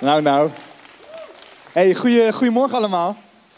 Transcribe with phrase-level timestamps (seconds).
[0.00, 0.50] Nou, nou.
[1.72, 3.16] Hey, goeie, goedemorgen allemaal.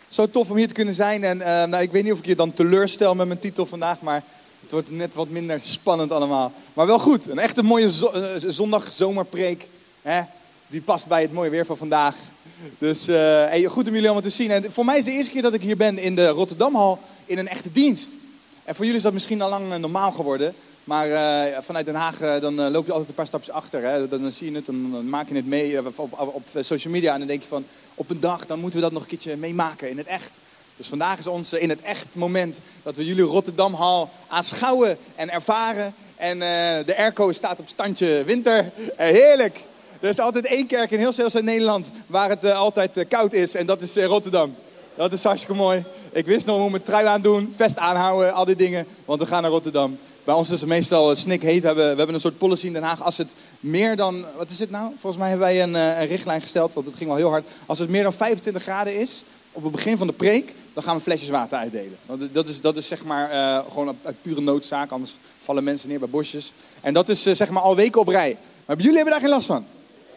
[0.09, 1.25] Zo tof om hier te kunnen zijn.
[1.25, 4.01] En eh, nou, ik weet niet of ik je dan teleurstel met mijn titel vandaag,
[4.01, 4.23] maar
[4.61, 6.53] het wordt net wat minder spannend allemaal.
[6.75, 7.29] Maar wel goed.
[7.29, 9.67] Een echte mooie uh, zondag zomerpreek.
[10.03, 10.21] Hè?
[10.67, 12.15] Die past bij het mooie weer van vandaag.
[12.79, 14.51] Dus uh, hey, goed om jullie allemaal te zien.
[14.51, 17.39] En voor mij is de eerste keer dat ik hier ben in de Rotterdamhal in
[17.39, 18.11] een echte dienst.
[18.65, 20.55] En voor jullie is dat misschien al lang normaal geworden.
[20.87, 23.83] Maar uh, vanuit Den Haag uh, dan uh, loop je altijd een paar stapjes achter.
[23.83, 24.09] Hè?
[24.09, 27.13] Dan, zie je het, dan, dan maak je het mee op, op, social media.
[27.13, 29.37] En dan denk je van, op een dag dan moeten we dat nog een keertje
[29.37, 30.31] meemaken in het echt.
[30.77, 35.95] Dus vandaag is ons in het echt moment dat we jullie Rotterdamhal aanschouwen en ervaren.
[36.17, 36.39] En
[36.87, 38.71] de airco staat op standje winter.
[38.97, 39.61] heerlijk!
[40.01, 43.55] Er is altijd één kerk in heel in Nederland waar het altijd koud is.
[43.55, 44.55] En dat is Rotterdam.
[44.95, 45.85] Dat is hartstikke mooi.
[46.13, 48.87] Ik wist nog hoe mijn trui aan doen, vest aanhouden, al die dingen.
[49.05, 49.99] Want we gaan naar Rotterdam.
[50.27, 51.61] Bij ons is het meestal snik heet.
[51.61, 53.03] We hebben, we hebben een soort policy in Den Haag.
[53.03, 54.91] Als het meer dan, wat is het nou?
[54.91, 57.45] Volgens mij hebben wij een, een richtlijn gesteld, want het ging wel heel hard.
[57.67, 60.97] Als het meer dan 25 graden is, op het begin van de preek, dan gaan
[60.97, 61.97] we flesjes water uitdelen.
[62.33, 65.99] Dat is, dat is zeg maar uh, gewoon uit pure noodzaak, anders vallen mensen neer
[65.99, 66.53] bij bosjes.
[66.81, 68.37] En dat is uh, zeg maar al weken op rij.
[68.65, 69.67] Maar jullie hebben daar geen last van.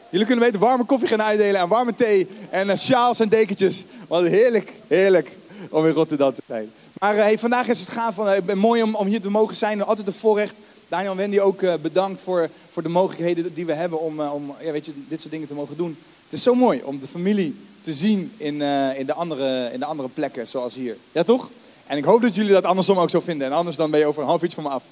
[0.10, 3.86] Jullie kunnen weten warme koffie gaan uitdelen en warme thee en sjaals en dekentjes.
[4.08, 5.30] Wat heerlijk, heerlijk
[5.70, 6.72] om in Rotterdam te zijn.
[7.00, 9.84] Maar uh, hey, vandaag is het gaaf, van, uh, mooi om, hier te mogen zijn.
[9.84, 10.56] Altijd een voorrecht.
[10.88, 14.72] Daniel en Wendy ook bedankt voor, voor de mogelijkheden die we hebben om, om ja,
[14.72, 15.98] weet je, dit soort dingen te mogen doen.
[16.24, 18.62] Het is zo mooi om de familie te zien in,
[18.96, 20.98] in, de andere, in de andere plekken, zoals hier.
[21.12, 21.50] Ja, toch?
[21.88, 23.48] En ik hoop dat jullie dat andersom ook zo vinden.
[23.48, 24.84] En anders dan ben je over een half uurtje van me af.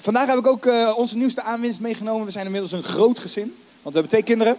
[0.00, 2.26] Vandaag heb ik ook onze nieuwste aanwinst meegenomen.
[2.26, 3.54] We zijn inmiddels een groot gezin.
[3.82, 4.56] Want we hebben twee kinderen.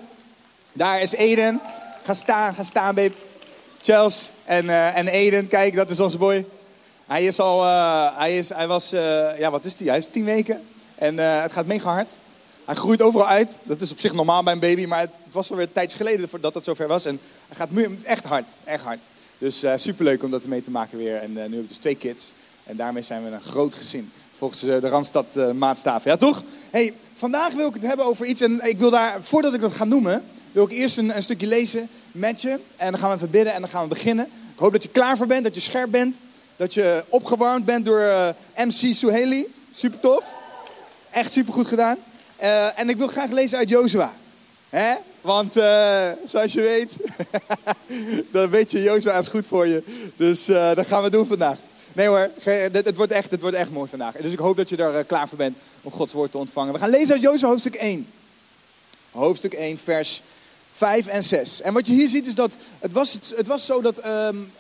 [0.74, 1.62] Daar is Eden.
[2.04, 3.14] Ga staan, ga staan, babe.
[3.82, 5.48] Chels en, en Eden.
[5.48, 6.46] Kijk, dat is onze boy.
[7.08, 9.88] Hij is al, uh, hij, is, hij was, uh, ja wat is hij?
[9.88, 10.62] Hij is tien weken
[10.96, 12.14] en uh, het gaat mega hard.
[12.66, 13.58] Hij groeit overal uit.
[13.64, 16.30] Dat is op zich normaal bij een baby, maar het was alweer een tijdje geleden
[16.42, 17.06] dat het zover was.
[17.06, 17.70] En hij gaat
[18.04, 19.00] echt hard, echt hard.
[19.38, 21.16] Dus superleuk om dat mee te maken weer.
[21.16, 22.32] En nu hebben we dus twee kids.
[22.64, 24.12] En daarmee zijn we een groot gezin.
[24.38, 26.12] Volgens de Randstad maatstaven.
[26.12, 26.44] Ja toch?
[26.70, 28.42] Hey, vandaag wil ik het hebben over iets.
[28.42, 31.48] En ik wil daar, voordat ik dat ga noemen, wil ik eerst een, een stukje
[31.48, 32.60] lezen met je.
[32.76, 34.26] En dan gaan we even bidden en dan gaan we beginnen.
[34.26, 36.20] Ik hoop dat je klaar voor bent, dat je scherp bent.
[36.58, 39.54] Dat je opgewarmd bent door uh, MC Suheli.
[39.72, 40.24] Super tof.
[41.10, 41.98] Echt super goed gedaan.
[42.42, 44.14] Uh, en ik wil graag lezen uit Jozua.
[44.70, 44.96] Hè?
[45.22, 46.96] Want uh, zoals je weet,
[48.32, 49.84] dan weet je, Jozua is goed voor je.
[50.16, 51.58] Dus dat gaan we doen vandaag.
[51.94, 54.16] Nee hoor, het, wordt echt, het wordt echt mooi vandaag.
[54.16, 56.74] Dus ik hoop dat je er klaar voor bent om Gods woord te ontvangen.
[56.74, 58.08] We gaan lezen uit Jozua hoofdstuk 1.
[59.12, 60.22] Hoofdstuk 1, vers
[60.74, 61.62] 5 en 6.
[61.62, 64.52] En wat je hier ziet is dat het was, het, was zo dat um,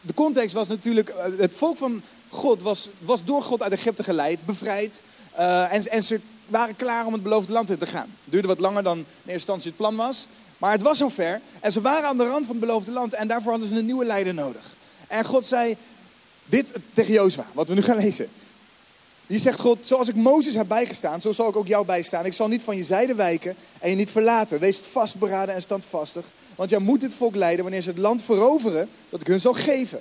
[0.00, 4.46] de context was natuurlijk, het volk van God was, was door God uit Egypte geleid,
[4.46, 5.02] bevrijd.
[5.38, 8.14] Uh, en, en, ze waren klaar om het beloofde land in te gaan.
[8.24, 10.26] Het duurde wat langer dan in eerste instantie het plan was.
[10.58, 11.40] Maar het was zover.
[11.60, 13.14] En ze waren aan de rand van het beloofde land.
[13.14, 14.74] En daarvoor hadden ze een nieuwe leider nodig.
[15.06, 15.76] En God zei
[16.44, 18.28] dit tegen Jozua, wat we nu gaan lezen.
[19.26, 22.26] Hier zegt God, zoals ik Mozes heb bijgestaan, zo zal ik ook jou bijstaan.
[22.26, 24.58] Ik zal niet van je zijde wijken en je niet verlaten.
[24.58, 26.24] Wees vastberaden en standvastig.
[26.60, 29.52] Want jij moet dit volk leiden wanneer ze het land veroveren dat ik hun zal
[29.52, 30.00] geven.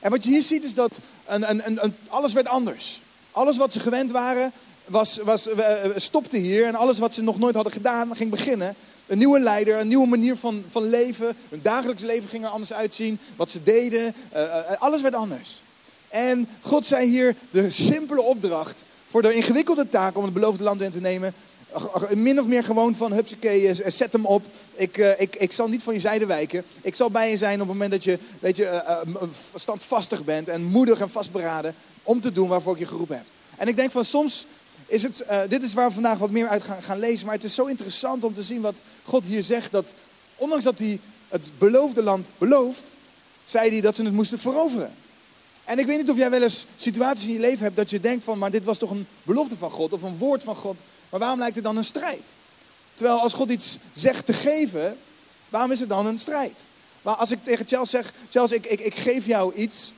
[0.00, 3.00] En wat je hier ziet is dat een, een, een, alles werd anders.
[3.30, 4.52] Alles wat ze gewend waren,
[4.84, 5.48] was, was,
[5.96, 6.66] stopte hier.
[6.66, 8.74] En alles wat ze nog nooit hadden gedaan, ging beginnen.
[9.06, 11.36] Een nieuwe leider, een nieuwe manier van, van leven.
[11.48, 13.18] Hun dagelijks leven ging er anders uitzien.
[13.36, 15.62] Wat ze deden, uh, alles werd anders.
[16.08, 20.82] En God zei hier de simpele opdracht voor de ingewikkelde taak om het beloofde land
[20.82, 21.34] in te nemen.
[22.14, 24.44] Min of meer gewoon van, hupsakee, zet hem op.
[24.78, 26.64] Ik, uh, ik, ik zal niet van je zijde wijken.
[26.82, 30.24] Ik zal bij je zijn op het moment dat je, weet je uh, uh, standvastig
[30.24, 33.24] bent en moedig en vastberaden om te doen waarvoor ik je geroepen heb.
[33.56, 34.46] En ik denk van soms
[34.86, 37.44] is het, dit is waar we vandaag wat meer uit gaan, gaan lezen, maar het
[37.44, 39.72] is zo interessant om te zien wat God hier zegt.
[39.72, 39.94] Dat
[40.36, 42.92] ondanks dat hij het beloofde land belooft,
[43.44, 44.94] zei hij dat ze het moesten veroveren.
[45.64, 48.00] En ik weet niet of jij wel eens situaties in je leven hebt dat je
[48.00, 50.78] denkt van, maar dit was toch een belofte van God of een woord van God.
[51.10, 52.32] Maar waarom lijkt het dan een strijd?
[52.98, 54.96] Terwijl als God iets zegt te geven,
[55.48, 56.60] waarom is het dan een strijd?
[57.02, 59.92] Maar als ik tegen Charles zeg, Charles, ik, ik, ik geef jou iets.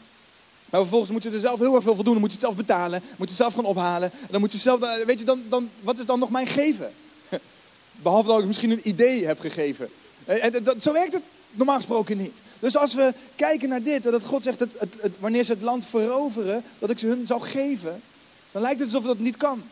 [0.70, 2.12] Maar vervolgens moet je er zelf heel erg veel voor doen.
[2.12, 3.00] Dan moet je het zelf betalen.
[3.00, 4.12] Moet je het zelf gaan ophalen.
[4.12, 6.92] En dan moet je zelf, weet je, dan, dan, wat is dan nog mijn geven?
[8.02, 9.88] Behalve dat ik misschien een idee heb gegeven.
[10.24, 12.36] En dat, zo werkt het normaal gesproken niet.
[12.58, 15.84] Dus als we kijken naar dit, dat God zegt, het, het, wanneer ze het land
[15.84, 18.02] veroveren, dat ik ze hun zal geven,
[18.50, 19.62] dan lijkt het alsof dat niet kan.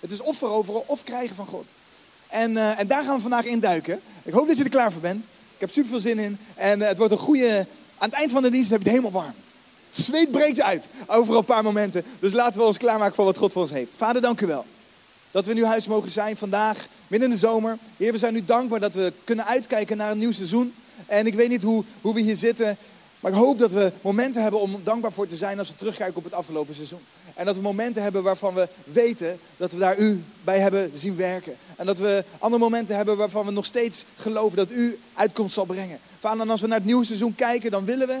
[0.00, 1.64] Het is of veroveren of krijgen van God.
[2.32, 4.00] En, uh, en daar gaan we vandaag induiken.
[4.22, 5.24] Ik hoop dat je er klaar voor bent.
[5.54, 6.38] Ik heb super veel zin in.
[6.54, 7.66] En uh, het wordt een goede.
[7.98, 9.34] Aan het eind van de dienst heb je het helemaal warm.
[9.90, 12.04] Het zweet breekt uit over een paar momenten.
[12.18, 13.94] Dus laten we ons klaarmaken voor wat God voor ons heeft.
[13.96, 14.64] Vader, dank u wel.
[15.30, 17.78] Dat we nu huis mogen zijn vandaag midden in de zomer.
[17.96, 20.74] Heer, we zijn u dankbaar dat we kunnen uitkijken naar een nieuw seizoen.
[21.06, 22.76] En ik weet niet hoe, hoe we hier zitten,
[23.20, 26.16] maar ik hoop dat we momenten hebben om dankbaar voor te zijn als we terugkijken
[26.16, 27.00] op het afgelopen seizoen.
[27.34, 31.16] En dat we momenten hebben waarvan we weten dat we daar u bij hebben zien
[31.16, 31.56] werken.
[31.76, 35.64] En dat we andere momenten hebben waarvan we nog steeds geloven dat u uitkomst zal
[35.64, 35.98] brengen.
[36.20, 38.20] Vader, en als we naar het nieuwe seizoen kijken, dan willen we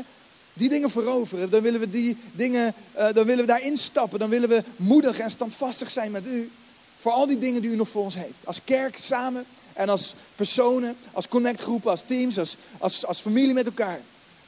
[0.52, 1.50] die dingen veroveren.
[1.50, 4.18] Dan willen we die dingen, uh, dan willen we daarin stappen.
[4.18, 6.50] Dan willen we moedig en standvastig zijn met u.
[6.98, 8.44] Voor al die dingen die u nog voor ons heeft.
[8.44, 13.66] Als kerk samen en als personen, als connectgroepen, als teams, als, als, als familie met
[13.66, 14.00] elkaar.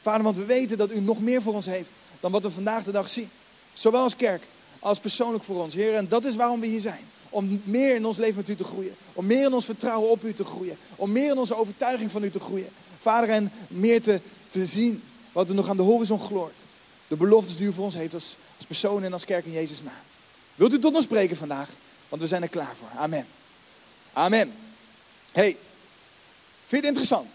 [0.03, 2.85] Vader, want we weten dat u nog meer voor ons heeft dan wat we vandaag
[2.85, 3.31] de dag zien.
[3.73, 4.43] Zowel als kerk
[4.85, 5.95] als persoonlijk voor ons, Heer.
[5.95, 7.01] En dat is waarom we hier zijn.
[7.31, 8.95] Om meer in ons leven met u te groeien.
[9.13, 10.77] Om meer in ons vertrouwen op u te groeien.
[10.97, 12.69] Om meer in onze overtuiging van u te groeien.
[13.01, 15.03] Vader, en meer te, te zien
[15.33, 16.65] wat er nog aan de horizon gloort.
[17.09, 19.83] De beloftes die u voor ons heeft als, als persoon en als kerk in Jezus'
[19.83, 19.95] naam.
[20.55, 21.71] Wilt u tot ons spreken vandaag?
[22.09, 22.99] Want we zijn er klaar voor.
[22.99, 23.27] Amen.
[24.13, 24.53] Amen.
[25.33, 25.57] Hey,
[26.67, 27.31] vind je het interessant?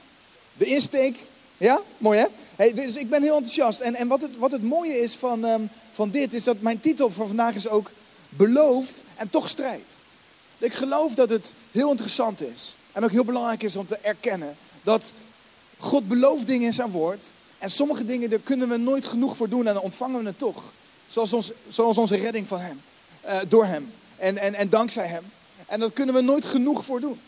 [0.54, 1.20] De insteek,
[1.58, 1.82] ja?
[1.98, 2.26] Mooi hè?
[2.60, 3.80] Hey, dus ik ben heel enthousiast.
[3.80, 6.80] En, en wat, het, wat het mooie is van, um, van dit, is dat mijn
[6.80, 7.92] titel van vandaag is ook
[8.30, 9.94] beloofd en toch strijd.
[10.58, 12.76] Ik geloof dat het heel interessant is.
[12.92, 15.12] En ook heel belangrijk is om te erkennen dat
[15.78, 17.32] God belooft dingen in zijn woord.
[17.58, 20.40] En sommige dingen, daar kunnen we nooit genoeg voor doen en dan ontvangen we het
[20.40, 20.64] toch.
[21.08, 22.82] Zoals, ons, zoals onze redding van hem.
[23.26, 23.92] Uh, door hem.
[24.18, 25.24] En, en, en dankzij hem.
[25.68, 27.20] En daar kunnen we nooit genoeg voor doen.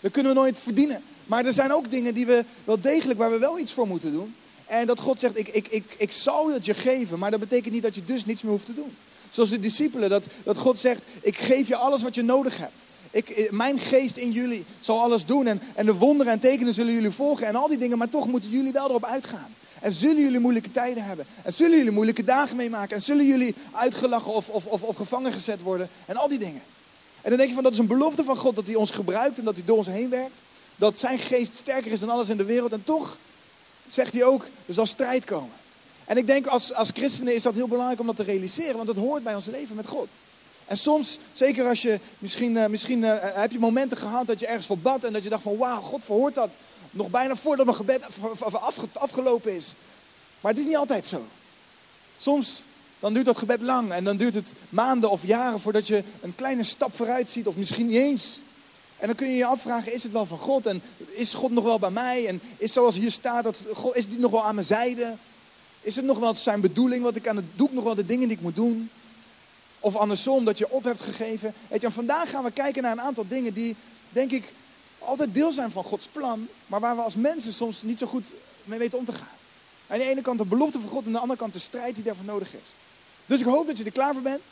[0.00, 1.02] Dat kunnen we nooit verdienen.
[1.26, 4.12] Maar er zijn ook dingen die we wel degelijk, waar we wel iets voor moeten
[4.12, 4.34] doen.
[4.80, 7.72] En dat God zegt, ik, ik, ik, ik zal het je geven, maar dat betekent
[7.72, 8.96] niet dat je dus niets meer hoeft te doen.
[9.30, 12.84] Zoals de discipelen, dat, dat God zegt, ik geef je alles wat je nodig hebt.
[13.10, 16.74] Ik, eh, mijn geest in jullie zal alles doen en, en de wonderen en tekenen
[16.74, 17.98] zullen jullie volgen en al die dingen.
[17.98, 19.54] Maar toch moeten jullie wel erop uitgaan.
[19.80, 21.26] En zullen jullie moeilijke tijden hebben.
[21.42, 22.96] En zullen jullie moeilijke dagen meemaken.
[22.96, 25.88] En zullen jullie uitgelachen of, of, of, of gevangen gezet worden.
[26.06, 26.62] En al die dingen.
[27.22, 29.38] En dan denk je van dat is een belofte van God dat hij ons gebruikt
[29.38, 30.40] en dat hij door ons heen werkt.
[30.76, 32.72] Dat zijn geest sterker is dan alles in de wereld.
[32.72, 33.16] En toch
[33.88, 35.56] zegt hij ook, er zal strijd komen.
[36.04, 38.76] En ik denk als, als christenen is dat heel belangrijk om dat te realiseren.
[38.76, 40.10] Want het hoort bij ons leven met God.
[40.66, 44.46] En soms, zeker als je, misschien, uh, misschien uh, heb je momenten gehad dat je
[44.46, 46.50] ergens voor bad en dat je dacht van wauw, God verhoort dat.
[46.90, 48.02] Nog bijna voordat mijn gebed
[48.40, 49.74] afge afgelopen is.
[50.40, 51.24] Maar het is niet altijd zo.
[52.18, 52.62] Soms
[52.98, 56.34] dan duurt dat gebed lang en dan duurt het maanden of jaren voordat je een
[56.34, 58.40] kleine stap vooruit ziet of misschien niet eens.
[59.04, 61.64] En dan kun je je afvragen, is het wel van God en is God nog
[61.64, 62.26] wel bij mij?
[62.26, 65.16] En is zoals hier staat, dat God, is die nog wel aan mijn zijde?
[65.80, 67.68] Is het nog wel zijn bedoeling wat ik aan het doe?
[67.72, 68.90] nog wel de dingen die ik moet doen?
[69.80, 71.54] Of andersom, dat je op hebt gegeven.
[71.68, 73.76] Weet je, vandaag gaan we kijken naar een aantal dingen die,
[74.08, 74.52] denk ik,
[74.98, 76.48] altijd deel zijn van Gods plan.
[76.66, 78.32] Maar waar we als mensen soms niet zo goed
[78.64, 79.36] mee weten om te gaan.
[79.86, 81.94] Aan de ene kant de belofte van God en aan de andere kant de strijd
[81.94, 82.72] die daarvoor nodig is.
[83.26, 84.42] Dus ik hoop dat je er klaar voor bent.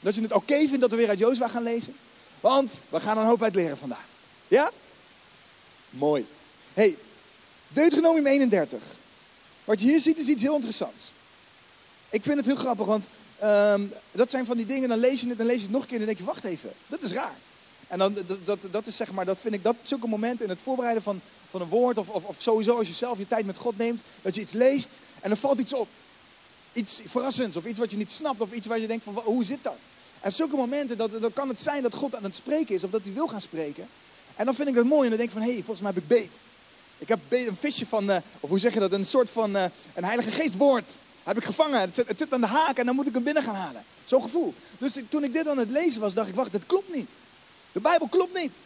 [0.00, 1.94] Dat je het oké vindt dat we weer uit Jozua gaan lezen.
[2.40, 4.06] Want we gaan een hoop uit leren vandaag.
[4.48, 4.70] Ja?
[5.90, 6.26] Mooi.
[6.74, 6.96] hey,
[7.68, 8.82] Deuteronomium 31.
[9.64, 11.10] Wat je hier ziet is iets heel interessants.
[12.10, 13.08] Ik vind het heel grappig, want
[13.42, 15.82] um, dat zijn van die dingen, dan lees je het en lees je het nog
[15.82, 17.36] een keer en dan denk je, wacht even, dat is raar.
[17.88, 20.50] En dan, dat, dat, dat is zeg maar, dat vind ik, dat zulke momenten in
[20.50, 21.20] het voorbereiden van,
[21.50, 24.02] van een woord of, of, of sowieso als je zelf je tijd met God neemt,
[24.22, 25.88] dat je iets leest en er valt iets op.
[26.72, 29.44] Iets verrassends of iets wat je niet snapt of iets waar je denkt van, hoe
[29.44, 29.78] zit dat?
[30.20, 32.90] En zulke momenten, dat, dan kan het zijn dat God aan het spreken is of
[32.90, 33.88] dat hij wil gaan spreken.
[34.36, 35.92] En dan vind ik dat mooi en dan denk ik van, hé, hey, volgens mij
[35.94, 36.32] heb ik beet.
[36.98, 39.64] Ik heb een visje van, uh, of hoe zeg je dat, een soort van uh,
[39.94, 40.90] een heilige geestwoord
[41.22, 41.80] heb ik gevangen.
[41.80, 43.82] Het zit, het zit, aan de haak en dan moet ik hem binnen gaan halen.
[44.04, 44.54] Zo'n gevoel.
[44.78, 47.10] Dus toen ik dit aan het lezen was, dacht ik, wacht, dit klopt niet.
[47.72, 48.56] De Bijbel klopt niet.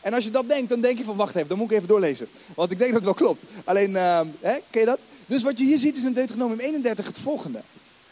[0.00, 1.88] En als je dat denkt, dan denk je van, wacht even, dan moet ik even
[1.88, 2.28] doorlezen.
[2.54, 3.42] Want ik denk dat het wel klopt.
[3.64, 4.98] Alleen, uh, hè, ken je dat?
[5.26, 7.60] Dus wat je hier ziet is in Deuteronomium 31 het volgende.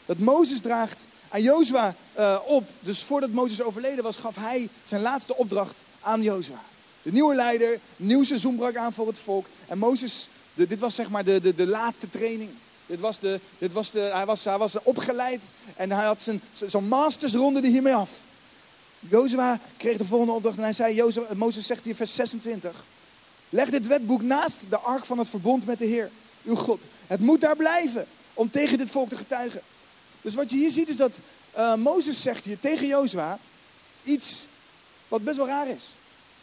[0.07, 2.69] Dat Mozes draagt aan Jozua uh, op.
[2.81, 6.63] Dus voordat Mozes overleden was, gaf hij zijn laatste opdracht aan Jozua.
[7.03, 9.47] De nieuwe leider, nieuw seizoen brak aan voor het volk.
[9.69, 12.51] En Mozes, dit was zeg maar de, de, de laatste training.
[12.87, 15.45] Dit was de, dit was de, hij, was, hij was opgeleid
[15.77, 18.11] en hij had zijn, zijn mastersronde er hiermee af.
[18.99, 22.85] Jozua kreeg de volgende opdracht en hij zei, Mozes zegt hier vers 26.
[23.49, 26.11] Leg dit wetboek naast de ark van het verbond met de Heer,
[26.45, 26.83] uw God.
[27.07, 29.61] Het moet daar blijven om tegen dit volk te getuigen.
[30.25, 31.19] Dus wat je hier ziet is dat
[31.57, 33.39] uh, Mozes zegt hier tegen Jozua
[34.03, 34.47] iets
[35.09, 35.91] wat best wel raar is.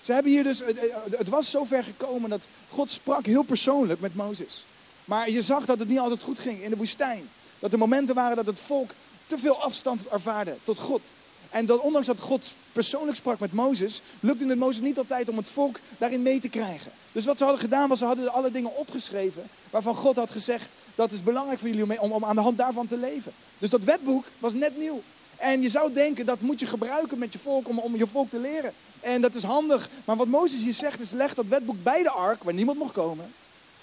[0.02, 0.62] Ze hebben hier dus,
[1.10, 4.66] het was zover gekomen dat God sprak heel persoonlijk met Mozes.
[5.06, 7.30] Maar je zag dat het niet altijd goed ging in de woestijn.
[7.60, 8.92] Dat er momenten waren dat het volk
[9.26, 11.14] te veel afstand ervaarde tot God.
[11.50, 15.38] En dat ondanks dat God persoonlijk sprak met Mozes, lukte het Mozes niet altijd om
[15.38, 16.92] het volk daarin mee te krijgen.
[17.12, 20.76] Dus wat ze hadden gedaan was, ze hadden alle dingen opgeschreven waarvan God had gezegd,
[20.96, 23.32] dat is belangrijk voor jullie om, om aan de hand daarvan te leven.
[23.58, 25.02] Dus dat wetboek was net nieuw.
[25.38, 28.30] En je zou denken, dat moet je gebruiken met je volk om, om je volk
[28.30, 28.74] te leren.
[29.00, 29.90] En dat is handig.
[30.06, 32.92] Maar wat Mozes hier zegt is, leg dat wetboek bij de ark, waar niemand mag
[32.92, 33.34] komen.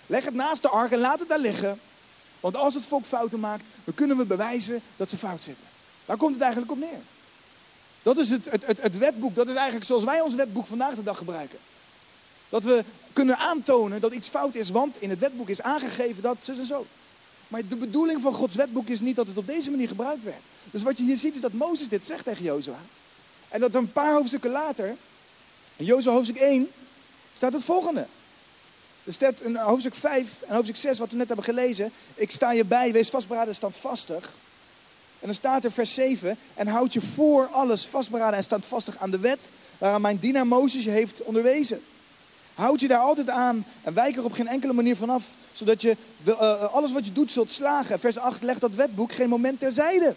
[0.06, 1.80] Leg het naast de ark en laat het daar liggen.
[2.40, 5.66] Want als het volk fouten maakt, dan kunnen we bewijzen dat ze fout zitten.
[6.04, 7.00] Daar komt het eigenlijk op neer.
[8.02, 9.34] Dat is het, het, het, het wetboek.
[9.34, 11.58] Dat is eigenlijk zoals wij ons wetboek vandaag de dag gebruiken.
[12.48, 16.36] Dat we kunnen aantonen dat iets fout is, want in het wetboek is aangegeven dat
[16.42, 16.86] zus en zo.
[17.48, 20.42] Maar de bedoeling van Gods wetboek is niet dat het op deze manier gebruikt werd.
[20.70, 22.78] Dus wat je hier ziet is dat Mozes dit zegt tegen Jozua.
[23.48, 24.96] En dat een paar hoofdstukken later,
[25.76, 26.68] in Jozua hoofdstuk 1,
[27.34, 28.06] staat het volgende.
[29.04, 31.92] Er staat in hoofdstuk 5 en hoofdstuk 6, wat we net hebben gelezen.
[32.14, 34.34] Ik sta je bij, wees vastberaden en standvastig.
[35.20, 36.38] En dan staat er vers 7.
[36.54, 39.50] En houd je voor alles vastberaden en standvastig aan de wet.
[39.78, 41.82] Waaraan mijn dienaar Mozes je heeft onderwezen.
[42.58, 45.24] Houd je daar altijd aan en wijk er op geen enkele manier vanaf.
[45.52, 48.00] Zodat je uh, alles wat je doet zult slagen.
[48.00, 50.14] Vers 8, leg dat wetboek geen moment terzijde.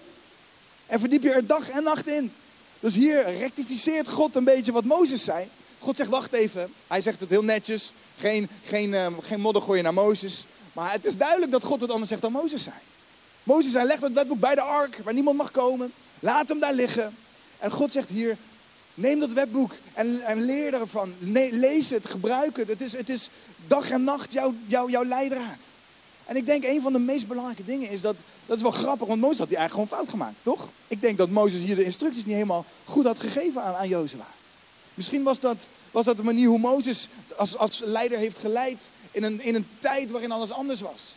[0.86, 2.34] En verdiep je er dag en nacht in.
[2.80, 5.48] Dus hier rectificeert God een beetje wat Mozes zei.
[5.80, 6.74] God zegt, wacht even.
[6.88, 7.94] Hij zegt het heel netjes.
[8.18, 10.46] Geen, geen, uh, geen modder gooien naar Mozes.
[10.74, 12.76] Maar het is duidelijk dat God het anders zegt dan Mozes zei.
[13.44, 15.94] Mozes zei, leg dat wetboek bij de ark, waar niemand mag komen.
[16.20, 17.16] Laat hem daar liggen.
[17.60, 18.38] En God zegt hier,
[18.94, 21.14] neem dat wetboek en, leer ervan.
[21.52, 22.68] lees het, gebruik het.
[22.68, 23.30] Het is, het is
[23.68, 24.34] dag en nacht
[24.68, 25.68] jouw, leidraad.
[26.26, 29.08] En ik denk een van de meest belangrijke dingen is dat, dat is wel grappig,
[29.08, 30.70] want Mozes had hij eigenlijk gewoon fout gemaakt, toch?
[30.88, 34.28] Ik denk dat Mozes hier de instructies niet helemaal goed had gegeven aan, aan Jozua.
[34.94, 37.08] Misschien was dat, was dat de manier hoe Mozes
[37.38, 41.16] als, als leider heeft geleid in een, in een tijd waarin alles anders was.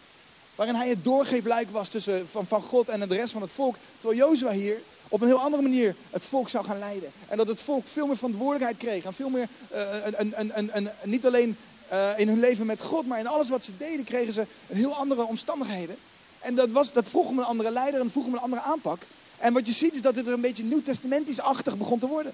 [0.54, 3.76] Waarin hij het doorgeefluik was tussen, van, van God en de rest van het volk.
[3.97, 4.83] Terwijl Jozua hier
[5.14, 7.12] op een heel andere manier het volk zou gaan leiden.
[7.28, 9.04] En dat het volk veel meer verantwoordelijkheid kreeg.
[9.04, 9.80] En veel meer, uh,
[10.16, 11.56] een, een, een, niet alleen
[11.92, 14.76] uh, in hun leven met God, maar in alles wat ze deden kregen ze een
[14.76, 15.97] heel andere omstandigheden.
[16.40, 19.02] En dat, was, dat vroeg om een andere leider en vroeg om een andere aanpak.
[19.38, 22.33] En wat je ziet is dat het er een beetje nieuw-testamentisch-achtig begon te worden.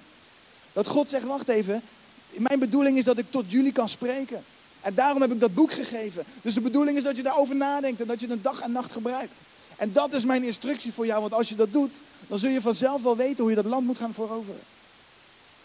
[0.73, 1.81] Dat God zegt, wacht even,
[2.29, 4.43] mijn bedoeling is dat ik tot jullie kan spreken.
[4.81, 6.23] En daarom heb ik dat boek gegeven.
[6.41, 8.91] Dus de bedoeling is dat je daarover nadenkt en dat je het dag en nacht
[8.91, 9.41] gebruikt.
[9.81, 12.61] En dat is mijn instructie voor jou, want als je dat doet, dan zul je
[12.61, 14.61] vanzelf wel weten hoe je dat land moet gaan veroveren.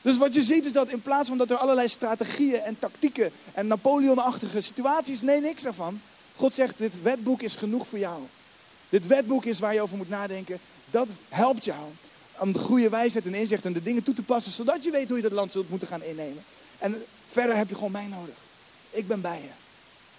[0.02, 3.30] Dus wat je ziet is dat in plaats van dat er allerlei strategieën en tactieken
[3.52, 6.00] en Napoleonachtige situaties, nee, niks daarvan.
[6.37, 8.23] God zegt, dit wetboek is genoeg voor jou.
[8.88, 10.58] Dit wetboek is waar je over moet nadenken.
[10.90, 11.85] Dat helpt jou
[12.38, 15.08] om de goede wijsheid en inzicht en de dingen toe te passen, zodat je weet
[15.08, 16.44] hoe je dat land zult moeten gaan innemen.
[16.78, 18.35] En verder heb je gewoon mij nodig.
[18.90, 19.50] Ik ben bij je.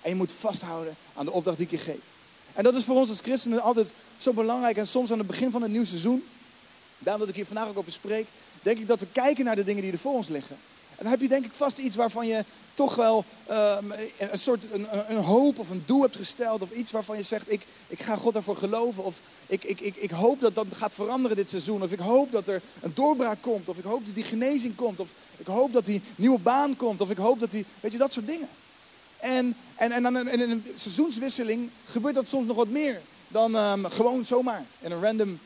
[0.01, 2.16] En je moet vasthouden aan de opdracht die ik je geef.
[2.58, 4.78] En dat is voor ons als christenen altijd zo belangrijk.
[4.78, 6.24] En soms aan het begin van het nieuw seizoen,
[7.00, 8.26] daarom dat ik hier vandaag ook over spreek,
[8.62, 10.58] denk ik dat we kijken naar de dingen die er voor ons liggen.
[10.90, 13.78] En dan heb je denk ik vast iets waarvan je toch wel uh,
[14.18, 16.62] een soort een, een, hoop of een doel hebt gesteld.
[16.62, 19.04] Of iets waarvan je zegt, ik, ik ga God daarvoor geloven.
[19.04, 21.84] Of ik, ik, ik, ik hoop dat dat gaat veranderen dit seizoen.
[21.84, 23.70] Of ik hoop dat er een doorbraak komt.
[23.70, 25.00] Of ik hoop dat die genezing komt.
[25.00, 27.02] Of ik hoop dat die nieuwe baan komt.
[27.02, 28.48] Of ik hoop dat die, weet je, dat soort dingen.
[29.20, 34.26] En, en, en in een seizoenswisseling gebeurt dat soms nog wat meer dan um, gewoon
[34.26, 35.40] zomaar in een random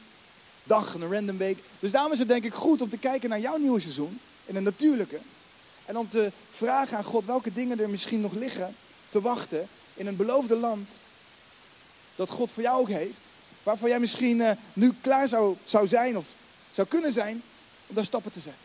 [0.63, 1.57] dag, in een random week.
[1.79, 4.55] Dus daarom is het denk ik goed om te kijken naar jouw nieuwe seizoen, in
[4.55, 5.19] een natuurlijke.
[5.85, 8.75] En om te vragen aan God welke dingen er misschien nog liggen
[9.09, 10.95] te wachten in een beloofde land
[12.15, 13.29] dat God voor jou ook heeft.
[13.63, 16.25] Waarvoor jij misschien uh, nu klaar zou, zou zijn of
[16.71, 17.41] zou kunnen zijn
[17.87, 18.61] om daar stappen te zetten.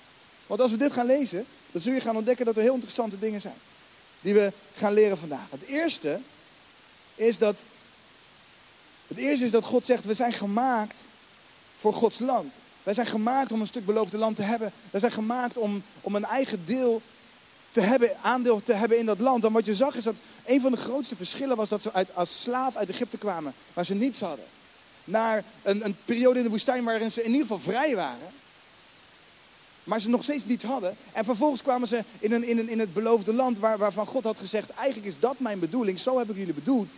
[0.47, 3.19] Want als we dit gaan lezen, dan zul je gaan ontdekken dat er heel interessante
[3.19, 3.55] dingen zijn
[4.27, 5.51] die we gaan leren vandaag.
[5.51, 6.21] Het eerste
[7.15, 7.65] is dat,
[9.07, 11.05] het eerste is dat God zegt, we zijn gemaakt
[11.79, 12.55] voor Gods land.
[12.83, 14.73] Wij zijn gemaakt om een stuk beloofde land te hebben.
[14.91, 17.03] Wij zijn gemaakt om, om een eigen deel
[17.71, 19.45] te hebben, aandeel te hebben in dat land.
[19.45, 22.15] En wat je zag is dat een van de grootste verschillen was dat ze uit,
[22.15, 24.45] als slaaf uit Egypte kwamen, waar ze niets hadden.
[25.05, 28.33] Naar een, een periode in de woestijn waarin ze in ieder geval vrij waren
[29.87, 30.97] maar ze nog steeds niets hadden.
[31.13, 34.25] En vervolgens kwamen ze in, een, in, een, in het beloofde land waar, waarvan God
[34.25, 36.97] had gezegd, eigenlijk is dat mijn bedoeling, zo heb ik jullie bedoeld.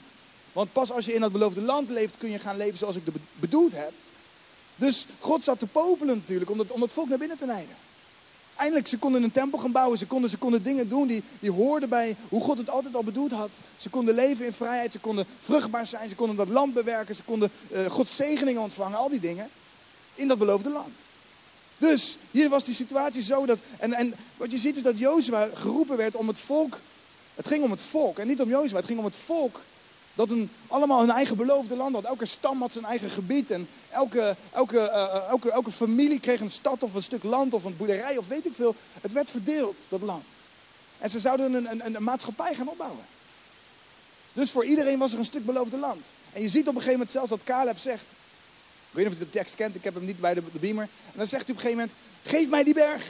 [0.52, 3.02] Want pas als je in dat beloofde land leeft, kun je gaan leven zoals ik
[3.04, 3.92] het bedoeld heb.
[4.76, 7.74] Dus God zat te popelen natuurlijk om het, om volk naar binnen te leiden.
[8.56, 11.50] Eindelijk, ze konden een tempel gaan bouwen, ze konden, ze konden dingen doen die, die
[11.50, 13.60] hoorden bij hoe God het altijd al bedoeld had.
[13.76, 17.22] Ze konden leven in vrijheid, ze konden vruchtbaar zijn, ze konden dat land bewerken, ze
[17.22, 19.48] konden uh, Gods zegeningen ontvangen, al die dingen.
[20.14, 20.98] In dat beloofde land.
[21.78, 23.58] Dus hier was die situatie zo dat.
[23.78, 26.78] En, en wat je ziet is dat Jozua geroepen werd om het volk.
[27.34, 28.76] Het ging om het volk en niet om Jozua.
[28.76, 29.60] Het ging om het volk.
[30.14, 32.04] Dat een, allemaal hun eigen beloofde land had.
[32.04, 33.50] Elke stam had zijn eigen gebied.
[33.50, 37.64] En elke, elke, uh, elke, elke familie kreeg een stad of een stuk land of
[37.64, 38.74] een boerderij of weet ik veel.
[39.00, 40.24] Het werd verdeeld, dat land.
[40.98, 43.04] En ze zouden een, een, een maatschappij gaan opbouwen.
[44.32, 46.06] Dus voor iedereen was er een stuk beloofde land.
[46.32, 48.12] En je ziet op een gegeven moment zelfs dat Caleb zegt.
[48.90, 50.82] Ik weet niet of je de tekst kent, ik heb hem niet bij de, beamer.
[50.82, 53.04] En dan zegt hij op een gegeven moment, geef mij die berg.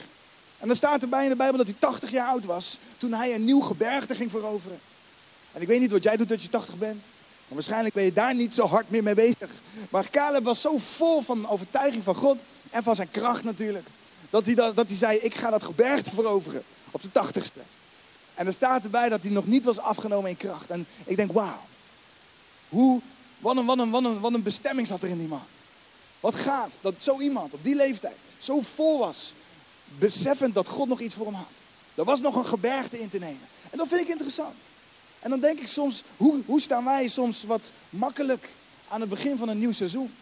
[0.58, 3.34] En dan staat erbij in de Bijbel dat hij 80 jaar oud was toen hij
[3.34, 4.78] een nieuw gebergte ging veroveren.
[5.52, 7.02] En ik weet niet wat jij doet dat je 80 bent.
[7.48, 9.50] Maar waarschijnlijk ben je daar niet zo hard meer mee bezig.
[9.90, 13.86] Maar Caleb was zo vol van overtuiging van God en van zijn kracht natuurlijk.
[14.30, 17.60] Dat hij, dat, dat hij zei, ik ga dat gebergte veroveren op de tachtigste.
[18.34, 20.70] En er staat erbij dat hij nog niet was afgenomen in kracht.
[20.70, 21.60] En ik denk, wauw.
[22.68, 23.00] Hoe,
[23.38, 25.42] wat een, wat, een, wat, een, wat een bestemming zat er in die man.
[26.20, 29.34] Wat gaaf dat zo iemand op die leeftijd zo vol was.
[29.98, 31.60] Beseffend dat God nog iets voor hem had.
[31.94, 33.48] Er was nog een gebergte in te nemen.
[33.70, 34.56] En dat vind ik interessant.
[35.20, 38.48] En dan denk ik soms, hoe, hoe staan wij soms wat makkelijk
[38.88, 40.14] aan het begin van een nieuw seizoen?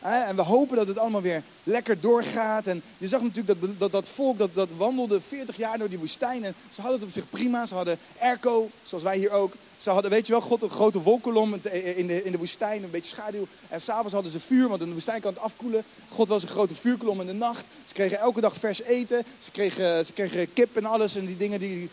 [0.00, 2.66] En we hopen dat het allemaal weer lekker doorgaat.
[2.66, 5.98] En je zag natuurlijk dat, dat, dat volk dat, dat wandelde 40 jaar door die
[5.98, 6.44] woestijn.
[6.44, 7.66] En ze hadden het op zich prima.
[7.66, 9.52] Ze hadden airco, zoals wij hier ook.
[9.80, 12.90] Ze hadden, weet je wel, God een grote wolkolom in de, in de woestijn, een
[12.90, 13.46] beetje schaduw.
[13.68, 15.84] En s'avonds hadden ze vuur, want in de woestijn kan het afkoelen.
[16.08, 17.66] God was een grote vuurkolom in de nacht.
[17.86, 19.24] Ze kregen elke dag vers eten.
[19.42, 21.90] Ze kregen, ze kregen kip en alles en die dingen die...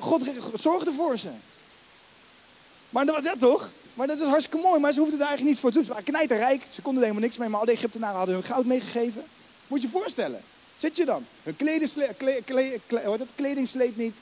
[0.00, 0.22] God
[0.54, 1.28] zorgde voor ze.
[2.90, 3.70] Maar dat, dat toch?
[3.94, 5.84] Maar dat is hartstikke mooi, maar ze hoefden daar eigenlijk niets voor te doen.
[5.84, 8.64] Ze waren knijterrijk, ze konden er helemaal niks mee, maar alle Egyptenaren hadden hun goud
[8.64, 9.24] meegegeven.
[9.66, 10.40] Moet je je voorstellen.
[10.78, 11.26] Zit je dan?
[11.42, 11.90] Hun kleding,
[13.34, 14.16] kleding sleet niet.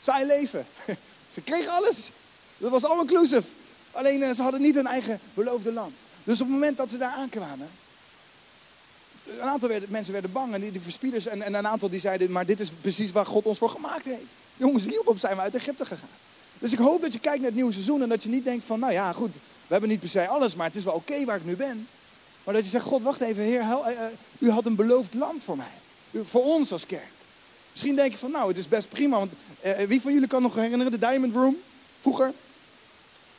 [0.00, 0.66] Saai leven.
[1.32, 2.10] ze kregen alles.
[2.58, 3.42] Dat was all inclusive.
[3.90, 6.06] Alleen eh, ze hadden niet hun eigen beloofde land.
[6.24, 7.68] Dus op het moment dat ze daar aankwamen,
[9.24, 12.30] een aantal mensen werden bang en die, die verspieders en, en, een aantal die zeiden,
[12.30, 14.32] maar dit is precies waar God ons voor gemaakt heeft.
[14.56, 16.08] Jongens, hierop zijn we uit Egypte gegaan.
[16.58, 18.64] Dus ik hoop dat je kijkt naar het nieuwe seizoen en dat je niet denkt
[18.64, 21.24] van, nou ja, goed, we hebben niet per se alles, maar het is wel oké
[21.24, 21.88] waar ik nu ben.
[22.44, 23.88] Maar dat je zegt, God, wacht even, Heer, uh,
[24.38, 26.22] u had een beloofd land voor mij.
[26.22, 27.10] Voor ons als kerk.
[27.72, 29.32] Misschien denk je van, nou, het is best prima, want
[29.64, 31.56] uh, wie van jullie kan nog herinneren, de Diamond Room,
[32.00, 32.32] vroeger?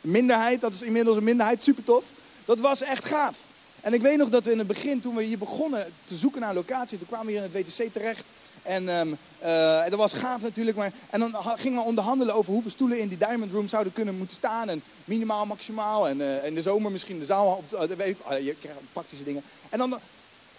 [0.04, 2.04] minderheid, dat is inmiddels een minderheid, super tof.
[2.44, 3.36] Dat was echt gaaf.
[3.80, 6.40] En ik weet nog dat we in het begin, toen we hier begonnen te zoeken
[6.40, 8.32] naar een locatie, toen kwamen we hier in het WTC terecht.
[8.62, 10.76] En um, uh, dat was gaaf natuurlijk.
[10.76, 14.16] Maar, en dan gingen we onderhandelen over hoeveel stoelen in die Diamond Room zouden kunnen
[14.16, 14.68] moeten staan.
[14.68, 16.08] En minimaal, maximaal.
[16.08, 17.64] En in de zomer misschien de zaal.
[17.70, 19.42] Op, uh, je krijgt praktische dingen.
[19.70, 19.98] En dan,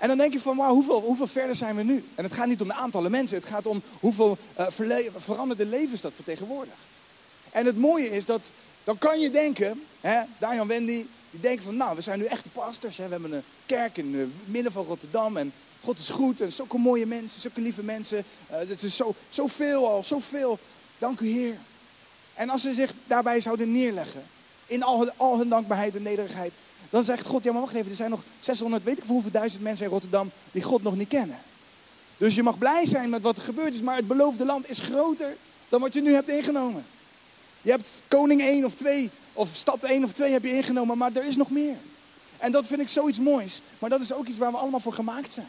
[0.06, 2.04] en dan denk je van, wauw, hoeveel, hoeveel verder zijn we nu?
[2.16, 3.38] En het gaat niet om de aantallen mensen.
[3.38, 4.38] Het gaat om hoeveel
[5.18, 6.98] veranderde levens dat vertegenwoordigt.
[7.52, 8.52] En het mooie is dat,
[8.84, 12.50] dan kan je denken, hè, Daniel Wendy, die denken van, nou, we zijn nu echte
[12.50, 12.98] pastors.
[12.98, 13.06] Hè?
[13.06, 15.38] We hebben een kerk in het midden van Rotterdam.
[15.38, 18.24] En God is goed en zulke mooie mensen, zulke lieve mensen.
[18.52, 20.60] Uh, het is zo, zoveel al, zoveel.
[20.98, 21.58] Dank u Heer.
[22.34, 24.24] En als ze zich daarbij zouden neerleggen,
[24.66, 26.54] in al, al hun dankbaarheid en nederigheid,
[26.90, 29.64] dan zegt God, ja maar wacht even, er zijn nog 600, weet ik hoeveel duizend
[29.64, 31.38] mensen in Rotterdam die God nog niet kennen.
[32.18, 34.80] Dus je mag blij zijn met wat er gebeurd is, maar het beloofde land is
[34.80, 35.38] groter
[35.70, 36.86] dan wat je nu hebt ingenomen.
[37.62, 41.16] Je hebt koning 1 of 2, of stad 1 of 2 heb je ingenomen, maar
[41.16, 41.78] er is nog meer.
[42.38, 44.94] En dat vind ik zoiets moois, maar dat is ook iets waar we allemaal voor
[44.94, 45.48] gemaakt zijn.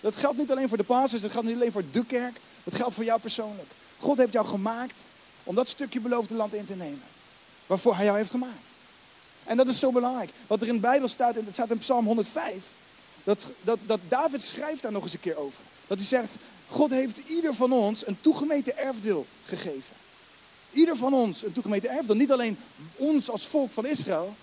[0.00, 2.40] Dat geldt niet alleen voor de pastors, dat geldt niet alleen voor de kerk.
[2.64, 3.68] Dat geldt voor jou persoonlijk.
[3.98, 5.04] God heeft jou gemaakt
[5.44, 7.02] om dat stukje beloofde land in te nemen.
[7.66, 8.71] Waarvoor hij jou heeft gemaakt.
[9.44, 10.30] En dat is zo belangrijk.
[10.46, 12.64] Wat er in de Bijbel staat, en dat staat in Psalm 105.
[13.24, 15.62] Dat, dat, dat David schrijft daar nog eens een keer over.
[15.86, 16.36] Dat hij zegt,
[16.68, 19.96] God heeft ieder van ons een toegemeten erfdeel gegeven.
[20.70, 22.16] Ieder van ons een toegemeten erfdeel.
[22.16, 22.58] Niet alleen
[22.96, 24.34] ons als volk van Israël.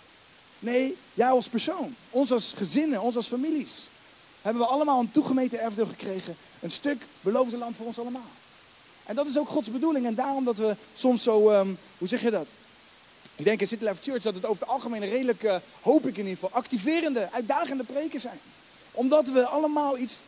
[0.59, 1.95] Nee, jou als persoon.
[2.09, 3.87] Ons als gezinnen, ons als families
[4.41, 6.35] hebben we allemaal een toegemeten erfdeel gekregen.
[6.59, 8.31] Een stuk beloofde land voor ons allemaal.
[9.05, 10.05] En dat is ook Gods bedoeling.
[10.05, 12.47] En daarom dat we soms zo, um, hoe zeg je dat?
[13.39, 16.27] Ik denk in City Church dat het over het algemeen redelijk, uh, hoop ik in
[16.27, 18.39] ieder geval, activerende, uitdagende preken zijn.
[18.91, 20.19] Omdat we allemaal iets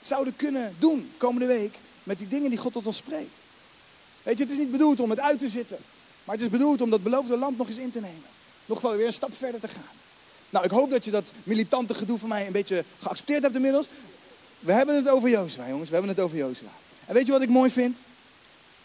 [0.00, 3.34] zouden kunnen doen komende week met die dingen die God tot ons spreekt.
[4.22, 5.78] Weet je, het is niet bedoeld om het uit te zitten.
[6.24, 8.28] Maar het is bedoeld om dat beloofde land nog eens in te nemen.
[8.66, 9.96] Nog wel weer een stap verder te gaan.
[10.50, 13.86] Nou, ik hoop dat je dat militante gedoe van mij een beetje geaccepteerd hebt inmiddels.
[14.58, 15.88] We hebben het over Jozua, jongens.
[15.88, 16.70] We hebben het over Jozua.
[17.06, 17.98] En weet je wat ik mooi vind?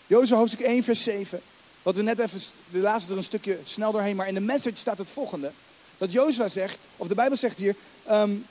[0.08, 1.42] Jozua hoofdstuk 1, vers 7.
[1.84, 4.16] Wat we net even, we lazen er een stukje snel doorheen.
[4.16, 5.52] Maar in de message staat het volgende.
[5.98, 7.76] Dat Jozua zegt, of de Bijbel zegt hier...
[8.12, 8.46] Um,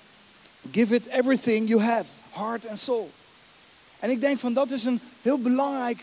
[0.71, 3.11] give it everything you have, heart and soul.
[3.99, 6.03] En ik denk van dat is een heel belangrijk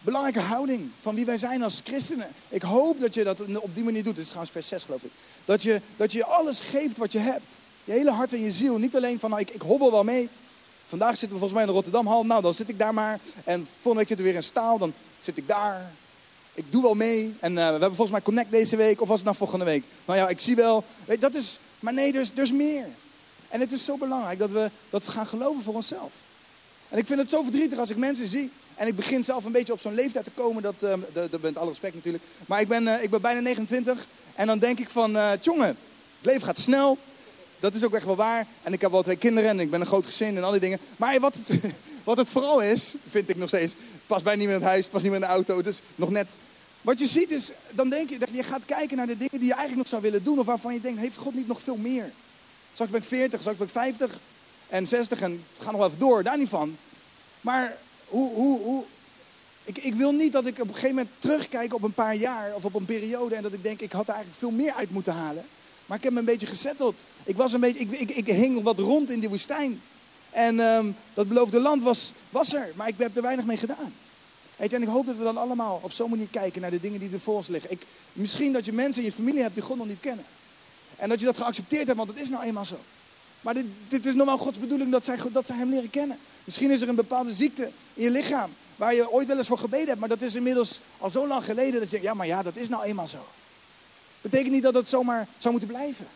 [0.00, 2.28] belangrijke houding van wie wij zijn als christenen.
[2.48, 4.14] Ik hoop dat je dat op die manier doet.
[4.14, 5.10] Dit is trouwens vers 6 geloof ik.
[5.44, 7.60] Dat je, dat je alles geeft wat je hebt.
[7.84, 8.78] Je hele hart en je ziel.
[8.78, 10.28] Niet alleen van nou, ik, ik hobbel wel mee.
[10.86, 12.24] Vandaag zitten we volgens mij in de Rotterdamhal.
[12.24, 13.20] Nou, dan zit ik daar maar.
[13.44, 14.78] En volgende week zitten we weer in Staal.
[14.78, 15.92] Dan zit ik daar.
[16.54, 17.34] Ik doe wel mee.
[17.40, 19.00] En uh, we hebben volgens mij Connect deze week.
[19.00, 19.84] Of was het nou volgende week?
[20.04, 20.84] Nou ja, ik zie wel.
[21.04, 22.86] Weet, dat is, maar nee, er is, er is meer.
[23.48, 26.12] En het is zo belangrijk dat we dat gaan geloven voor onszelf.
[26.88, 29.52] En ik vind het zo verdrietig als ik mensen zie en ik begin zelf een
[29.52, 30.62] beetje op zo'n leeftijd te komen.
[30.62, 32.24] Dat, uh, dat, bent alle respect natuurlijk.
[32.46, 34.06] Maar ik ben, uh, ik ben bijna 29.
[34.34, 35.76] En dan denk ik van, uh, jongen, het
[36.20, 36.98] leven gaat snel.
[37.60, 38.46] dat is ook echt wel waar.
[38.62, 40.60] En ik heb wel twee kinderen en ik ben een groot gezin en al die
[40.60, 40.78] dingen.
[40.96, 41.60] Maar wat het,
[42.04, 43.74] wat het vooral is, vind ik nog steeds,
[44.10, 45.62] past bij niet meer in het huis, past niet meer in de auto.
[45.62, 46.28] Dus nog net.
[46.80, 49.48] Wat je ziet is, dan denk je, dat je gaat kijken naar de dingen die
[49.48, 50.38] je eigenlijk nog zou willen doen.
[50.38, 52.12] Of waarvan je denkt, heeft God niet nog veel meer?
[52.72, 54.18] Straks ben ik 40, straks ben ik 50
[54.68, 56.76] en 60 en ga nog wel even door, daar niet van.
[57.40, 58.84] Maar hoe, hoe, hoe,
[59.64, 62.54] ik, ik, wil niet dat ik op een gegeven moment terugkijk op een paar jaar
[62.54, 64.90] of op een periode en dat ik denk, ik had er eigenlijk veel meer uit
[64.90, 65.44] moeten halen.
[65.86, 67.06] Maar ik heb me een beetje gezetteld.
[67.24, 69.80] Ik, was een beetje, ik, ik, ik hing wat rond in de woestijn.
[70.30, 73.94] En um, dat beloofde land was, was er, maar ik heb er weinig mee gedaan.
[74.56, 76.80] Weet je, en ik hoop dat we dan allemaal op zo'n manier kijken naar de
[76.80, 77.70] dingen die er voor ons liggen.
[77.70, 80.24] Ik, misschien dat je mensen in je familie hebt die God nog niet kennen.
[80.96, 82.78] En dat je dat geaccepteerd hebt, want het is nou eenmaal zo.
[83.40, 86.18] Maar dit, dit is normaal Gods bedoeling dat zij, dat zij hem leren kennen.
[86.44, 89.58] Misschien is er een bepaalde ziekte in je lichaam waar je ooit wel eens voor
[89.58, 92.26] gebeden hebt, maar dat is inmiddels al zo lang geleden dat je denkt, ja maar
[92.26, 93.26] ja, dat is nou eenmaal zo.
[94.20, 96.06] Betekent niet dat het zomaar zou moeten blijven.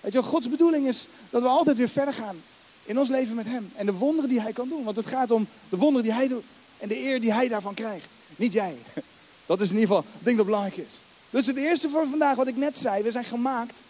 [0.00, 2.42] Weet je, Gods bedoeling is dat we altijd weer verder gaan
[2.84, 3.72] in ons leven met Hem.
[3.74, 4.84] En de wonderen die Hij kan doen.
[4.84, 6.50] Want het gaat om de wonderen die Hij doet.
[6.78, 8.08] En de eer die Hij daarvan krijgt.
[8.36, 8.76] Niet jij.
[9.46, 11.00] Dat is in ieder geval het ding dat belangrijk is.
[11.30, 13.02] Dus het eerste voor vandaag, wat ik net zei.
[13.02, 13.82] We zijn gemaakt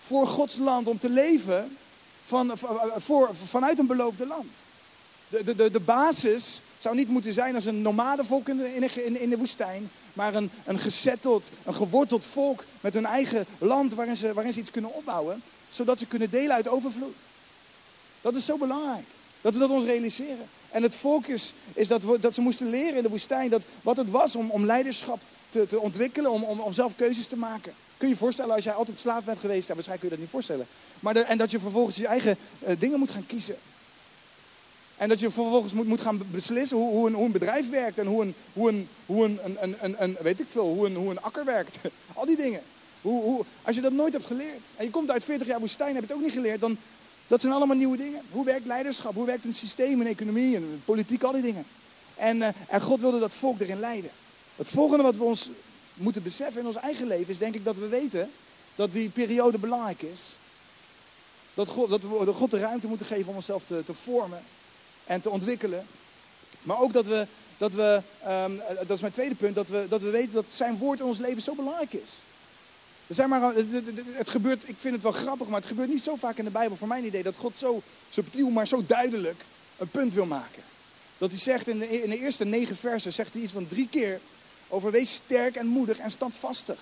[0.00, 1.76] voor Gods land om te leven
[2.24, 2.52] van,
[2.96, 4.64] voor, vanuit een beloofde land.
[5.28, 9.30] De, de, de, basis zou niet moeten zijn als een nomadenvolk in de, in, in
[9.30, 14.32] de woestijn, maar een, een gezetteld, een geworteld volk met hun eigen land waarin ze,
[14.32, 17.16] waarin ze iets kunnen opbouwen, zodat ze kunnen delen uit overvloed.
[18.20, 19.04] Dat is zo belangrijk,
[19.40, 20.48] dat we dat ons realiseren.
[20.70, 21.52] En het volk is,
[21.88, 25.20] dat, dat ze moesten leren in de woestijn dat, wat het was om, om leiderschap
[25.48, 27.72] te, te ontwikkelen, om, om, om zelf keuzes te maken.
[27.96, 29.68] Kun je je voorstellen als jij altijd slaaf bent geweest?
[29.68, 30.66] Ja, waarschijnlijk kun je dat niet voorstellen.
[31.00, 33.56] Maar en dat je vervolgens je eigen uh, dingen moet gaan kiezen.
[34.96, 37.98] En dat je vervolgens moet, moet gaan beslissen hoe, hoe, een, bedrijf werkt.
[37.98, 38.34] En hoe
[41.08, 41.76] een, akker werkt.
[42.14, 42.62] Al die dingen.
[43.02, 44.66] Hoe, hoe, als je dat nooit hebt geleerd.
[44.76, 46.60] En je komt uit 40 jaar woestijn, heb je het ook niet geleerd.
[46.60, 46.78] Dan,
[47.30, 48.22] dat zijn allemaal nieuwe dingen.
[48.30, 49.14] Hoe werkt leiderschap?
[49.14, 51.64] Hoe werkt een systeem, een economie, een politiek, al die dingen.
[52.14, 54.10] En, uh, en God wilde dat volk erin leiden.
[54.56, 55.50] Het volgende wat we ons
[55.94, 58.30] moeten beseffen in ons eigen leven is denk ik dat we weten
[58.74, 60.36] dat die periode belangrijk is.
[61.54, 64.42] Dat, God, dat we God de ruimte moeten geven om onszelf te, te vormen
[65.04, 65.86] en te ontwikkelen.
[66.62, 67.26] Maar ook dat we,
[67.58, 70.78] dat we um, dat is mijn tweede punt, dat we, dat we weten dat zijn
[70.78, 72.10] woord in ons leven zo belangrijk is.
[73.16, 76.44] Maar, het gebeurt, ik vind het wel grappig, maar het gebeurt niet zo vaak in
[76.44, 79.44] de Bijbel, voor mijn idee, dat God zo subtiel, maar zo duidelijk
[79.78, 80.62] een punt wil maken.
[81.18, 83.88] Dat hij zegt in de, in de eerste negen versen, zegt hij iets van drie
[83.88, 84.20] keer
[84.68, 86.80] over wees sterk en moedig en standvastig.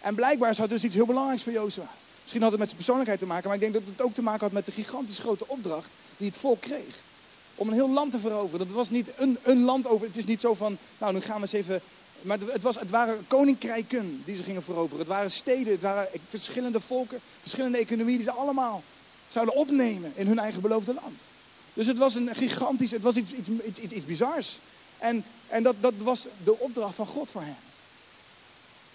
[0.00, 1.88] En blijkbaar is dat dus iets heel belangrijks voor Jozua.
[2.20, 4.22] Misschien had het met zijn persoonlijkheid te maken, maar ik denk dat het ook te
[4.22, 6.98] maken had met de gigantisch grote opdracht die het volk kreeg.
[7.54, 8.66] Om een heel land te veroveren.
[8.66, 10.06] Dat was niet een, een land over.
[10.06, 11.80] Het is niet zo van, nou nu gaan we eens even.
[12.24, 14.98] Maar het, was, het waren koninkrijken die ze gingen veroveren.
[14.98, 18.82] Het waren steden, het waren verschillende volken, verschillende economieën die ze allemaal
[19.28, 21.22] zouden opnemen in hun eigen beloofde land.
[21.74, 24.58] Dus het was een gigantisch, het was iets, iets, iets, iets bizars.
[24.98, 27.56] En, en dat, dat was de opdracht van God voor hen.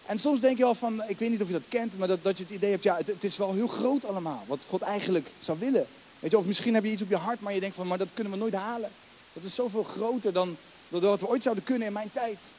[0.05, 2.23] En soms denk je wel van, ik weet niet of je dat kent, maar dat,
[2.23, 4.81] dat je het idee hebt, ja, het, het is wel heel groot allemaal, wat God
[4.81, 5.87] eigenlijk zou willen.
[6.19, 7.97] Weet je, of misschien heb je iets op je hart, maar je denkt van, maar
[7.97, 8.89] dat kunnen we nooit halen.
[9.33, 10.57] Dat is zoveel groter dan,
[10.89, 12.53] dan wat we ooit zouden kunnen in mijn tijd.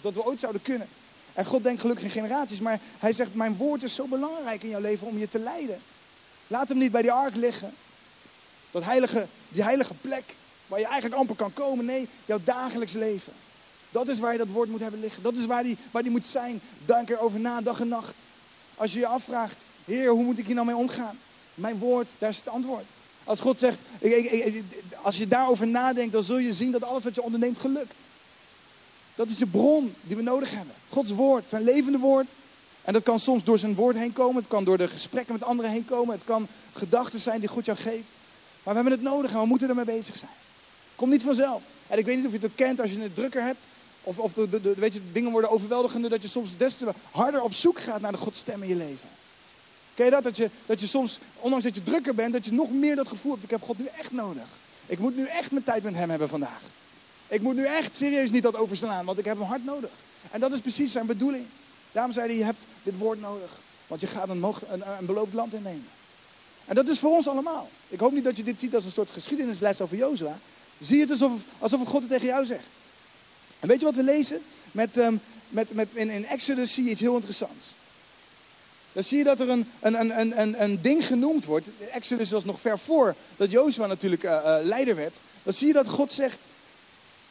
[0.00, 0.88] Dat we ooit zouden kunnen.
[1.32, 4.68] En God denkt gelukkig in generaties, maar hij zegt, mijn woord is zo belangrijk in
[4.68, 5.80] jouw leven om je te leiden.
[6.46, 7.74] Laat hem niet bij die ark liggen.
[8.70, 10.34] Dat heilige, die heilige plek
[10.66, 11.84] waar je eigenlijk amper kan komen.
[11.84, 13.32] Nee, jouw dagelijks leven.
[13.90, 15.22] Dat is waar je dat woord moet hebben liggen.
[15.22, 16.60] Dat is waar die, waar die moet zijn.
[16.84, 18.26] Denk erover na, dag en nacht.
[18.74, 21.18] Als je je afvraagt, Heer, hoe moet ik hier nou mee omgaan?
[21.54, 22.90] Mijn woord, daar is het antwoord.
[23.24, 24.62] Als God zegt, ik,
[25.02, 28.00] als je daarover nadenkt, dan zul je zien dat alles wat je onderneemt gelukt.
[29.14, 30.74] Dat is de bron die we nodig hebben.
[30.88, 32.34] Gods woord, zijn levende woord.
[32.82, 34.36] En dat kan soms door zijn woord heen komen.
[34.36, 36.14] Het kan door de gesprekken met anderen heen komen.
[36.14, 38.18] Het kan gedachten zijn die God jou geeft.
[38.62, 40.30] Maar we hebben het nodig en we moeten ermee bezig zijn.
[40.96, 41.62] Komt niet vanzelf.
[41.86, 43.66] En ik weet niet of je dat kent als je het drukker hebt.
[44.02, 46.10] Of, of de, de, weet je, dingen worden overweldigender.
[46.10, 49.08] Dat je soms des te harder op zoek gaat naar de Godstem in je leven.
[49.94, 50.22] Ken je dat?
[50.22, 53.08] Dat je, dat je soms, ondanks dat je drukker bent, dat je nog meer dat
[53.08, 53.44] gevoel hebt.
[53.44, 54.46] Ik heb God nu echt nodig.
[54.86, 56.60] Ik moet nu echt mijn tijd met hem hebben vandaag.
[57.34, 59.90] Ik moet nu echt serieus niet dat overslaan, want ik heb hem hard nodig.
[60.30, 61.46] En dat is precies zijn bedoeling.
[61.92, 63.58] Daarom zei hij, je hebt dit woord nodig.
[63.86, 65.88] Want je gaat een, een, een beloofd land innemen.
[66.64, 67.68] En dat is voor ons allemaal.
[67.88, 70.38] Ik hoop niet dat je dit ziet als een soort geschiedenisles over Jozua.
[70.80, 72.66] Zie het alsof, alsof God het tegen jou zegt.
[73.60, 74.40] En weet je wat we lezen?
[74.72, 77.64] Met, um, met, met, in, in Exodus zie je iets heel interessants.
[78.92, 81.68] Dan zie je dat er een, een, een, een, een ding genoemd wordt.
[81.90, 85.20] Exodus was nog ver voor dat Jozua natuurlijk uh, uh, leider werd.
[85.42, 86.46] Dan zie je dat God zegt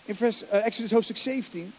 [0.05, 1.73] in vers, uh, Exodus hoofdstuk 17,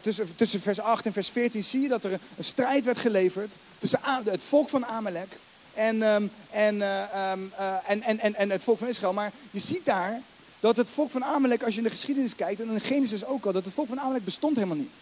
[0.00, 3.56] tussen, tussen vers 8 en vers 14, zie je dat er een, strijd werd geleverd
[3.78, 5.28] tussen het volk van Amalek
[5.74, 9.12] en, ehm, en, eh, ehm, eh, en, en, en, en het volk van Israël.
[9.12, 10.20] Maar je ziet daar
[10.60, 13.46] dat het volk van Amalek, als je in de geschiedenis kijkt, en in Genesis ook
[13.46, 14.92] al, dat het volk van Amalek bestond helemaal niet.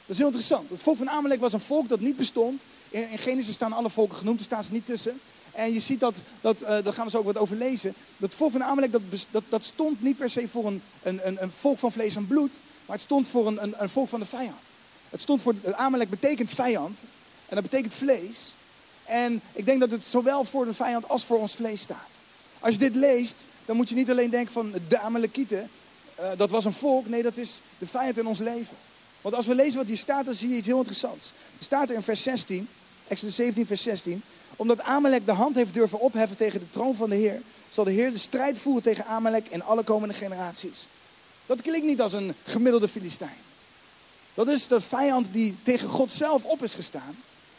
[0.00, 0.70] Dat is heel interessant.
[0.70, 2.64] Het volk van Amalek was een volk dat niet bestond.
[2.88, 5.20] In, Genesis staan alle volken genoemd, daar staan ze niet tussen.
[5.58, 7.94] En je ziet dat, dat uh, daar gaan we zo ook wat over lezen.
[8.16, 11.42] Dat volk van Amalek, dat, dat, dat stond niet per se voor een, een, een,
[11.42, 12.60] een volk van vlees en bloed.
[12.86, 14.62] Maar het stond voor een, een, een volk van de vijand.
[15.08, 16.98] Het stond voor, Amalek betekent vijand.
[17.48, 18.54] En dat betekent vlees.
[19.04, 22.10] En ik denk dat het zowel voor de vijand als voor ons vlees staat.
[22.58, 25.70] Als je dit leest, dan moet je niet alleen denken van de Amalekieten.
[26.20, 27.08] Uh, dat was een volk.
[27.08, 28.76] Nee, dat is de vijand in ons leven.
[29.20, 31.32] Want als we lezen wat hier staat, dan zie je iets heel interessants.
[31.58, 32.68] Er staat er in vers 16,
[33.08, 34.22] Exodus 17, vers 16.
[34.58, 37.90] Omdat Amalek de hand heeft durven opheffen tegen de troon van de Heer, zal de
[37.90, 40.86] Heer de strijd voeren tegen Amalek in alle komende generaties.
[41.46, 43.36] Dat klinkt niet als een gemiddelde Filistijn.
[44.34, 47.16] Dat is de vijand die tegen God zelf op is gestaan.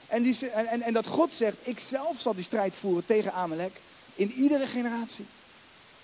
[0.08, 3.82] En, die, en, en, dat God zegt, ik zelf zal die strijd voeren tegen Amalek
[4.16, 5.26] in iedere generatie.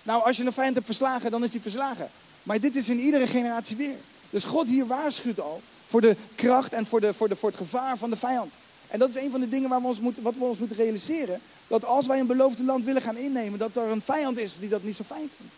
[0.03, 2.09] Nou, als je een vijand hebt verslagen, dan is hij verslagen.
[2.43, 3.97] Maar dit is in iedere generatie weer.
[4.29, 7.57] Dus God hier waarschuwt al voor de kracht en voor, de, voor, de, voor het
[7.57, 8.57] gevaar van de vijand.
[8.95, 10.77] En dat is een van de dingen waar we ons moeten, wat we ons moeten
[10.77, 11.39] realiseren.
[11.67, 14.69] Dat als wij een beloofde land willen gaan innemen, dat er een vijand is die
[14.69, 15.53] dat niet zo fijn vindt.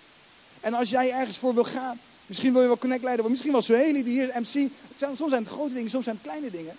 [0.60, 3.62] En als jij ergens voor wil gaan, misschien wil je wel connect leiden, misschien wel
[3.62, 4.54] Suheli die hier MC.
[4.54, 6.76] Het zijn, soms zijn het grote dingen, soms zijn het kleine dingen.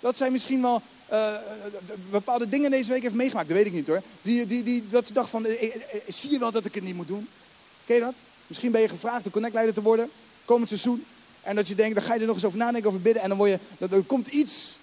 [0.00, 1.34] Dat zij misschien wel uh,
[2.10, 4.02] bepaalde dingen deze week heeft meegemaakt, dat weet ik niet hoor.
[4.22, 5.74] Die, die, die, dat ze dacht van, eh,
[6.08, 7.28] zie je wel dat ik het niet moet doen?
[7.86, 8.14] Ken je dat?
[8.46, 10.10] Misschien ben je gevraagd om connectleider te worden,
[10.44, 11.04] komend seizoen.
[11.40, 13.22] En dat je denkt, dan ga je er nog eens over nadenken, over bidden.
[13.22, 14.76] En dan, word je, dan, komt iets.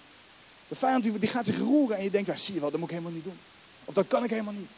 [0.72, 1.96] De vijand die, gaat zich roeren.
[1.96, 3.38] En je denkt, ah, zie je wel, dat moet ik helemaal niet doen.
[3.84, 4.70] Of dat kan ik helemaal niet.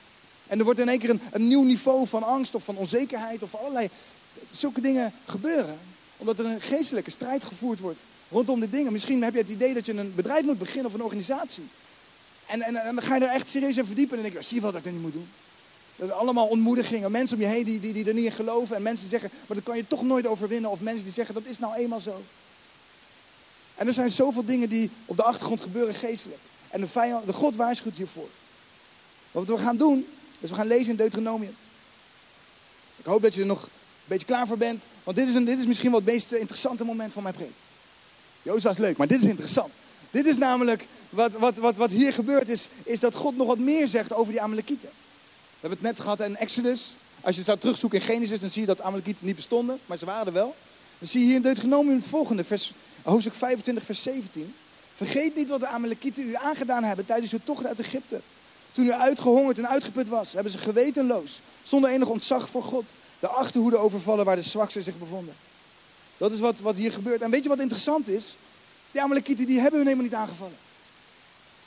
[0.47, 3.43] En er wordt in één keer een, een nieuw niveau van angst of van onzekerheid.
[3.43, 3.89] Of allerlei
[4.51, 5.79] zulke dingen gebeuren.
[6.17, 8.93] Omdat er een geestelijke strijd gevoerd wordt rondom de dingen.
[8.93, 11.65] Misschien heb je het idee dat je een bedrijf moet beginnen of een organisatie.
[12.47, 14.17] En, en, dan ga je er echt serieus in verdiepen.
[14.17, 15.29] En denk je, zie je wel dat ik dat niet moet doen.
[15.97, 17.11] Dat allemaal ontmoedigingen.
[17.11, 18.77] Mensen om je heen die, die, die er niet in geloven.
[18.77, 20.71] En mensen die zeggen, maar dat kan je toch nooit overwinnen.
[20.71, 22.23] Of mensen die zeggen, dat is nou eenmaal zo.
[23.75, 26.41] En er zijn zoveel dingen die op de achtergrond gebeuren geestelijk.
[26.69, 28.29] En de, vijand, de God waarschuwt hiervoor.
[29.31, 30.07] Wat we gaan doen,
[30.41, 31.57] is we gaan lezen in Deuteronomium.
[32.97, 33.71] Ik hoop dat je er nog een
[34.05, 34.89] beetje klaar voor bent.
[35.03, 37.53] Want dit is, een, dit is misschien wel het meest interessante moment van mijn preek.
[38.43, 39.73] Jozua is leuk, maar dit is interessant.
[40.11, 43.59] Dit is namelijk, wat, wat, wat, wat hier gebeurt is, is dat God nog wat
[43.59, 44.89] meer zegt over die Amalekieten.
[44.89, 46.97] We hebben het net gehad in Exodus.
[47.21, 49.99] Als je het zou terugzoeken in Genesis, dan zie je dat Amalekieten niet bestonden, maar
[49.99, 50.55] ze waren er wel.
[51.05, 54.55] Dan zie je hier in Deuteronomium het volgende, vers, hoofdstuk 25, vers 17.
[54.95, 58.21] Vergeet niet wat de Amalekieten u aangedaan hebben tijdens uw tocht uit Egypte.
[58.73, 63.29] Toen u uitgehongerd en uitgeput was, hebben ze gewetenloos, zonder enig ontzag voor God, de
[63.29, 65.35] achterhoede overvallen waar de zwaksten zich bevonden.
[66.17, 67.23] Dat is wat, wat hier gebeurt.
[67.23, 68.37] En weet je wat interessant is?
[68.91, 70.57] De Amalekieten die hebben hun helemaal niet aangevallen.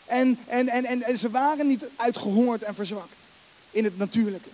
[0.05, 3.27] En, en, en, en, en ze waren niet uitgehongerd en verzwakt
[3.71, 4.49] in het natuurlijke.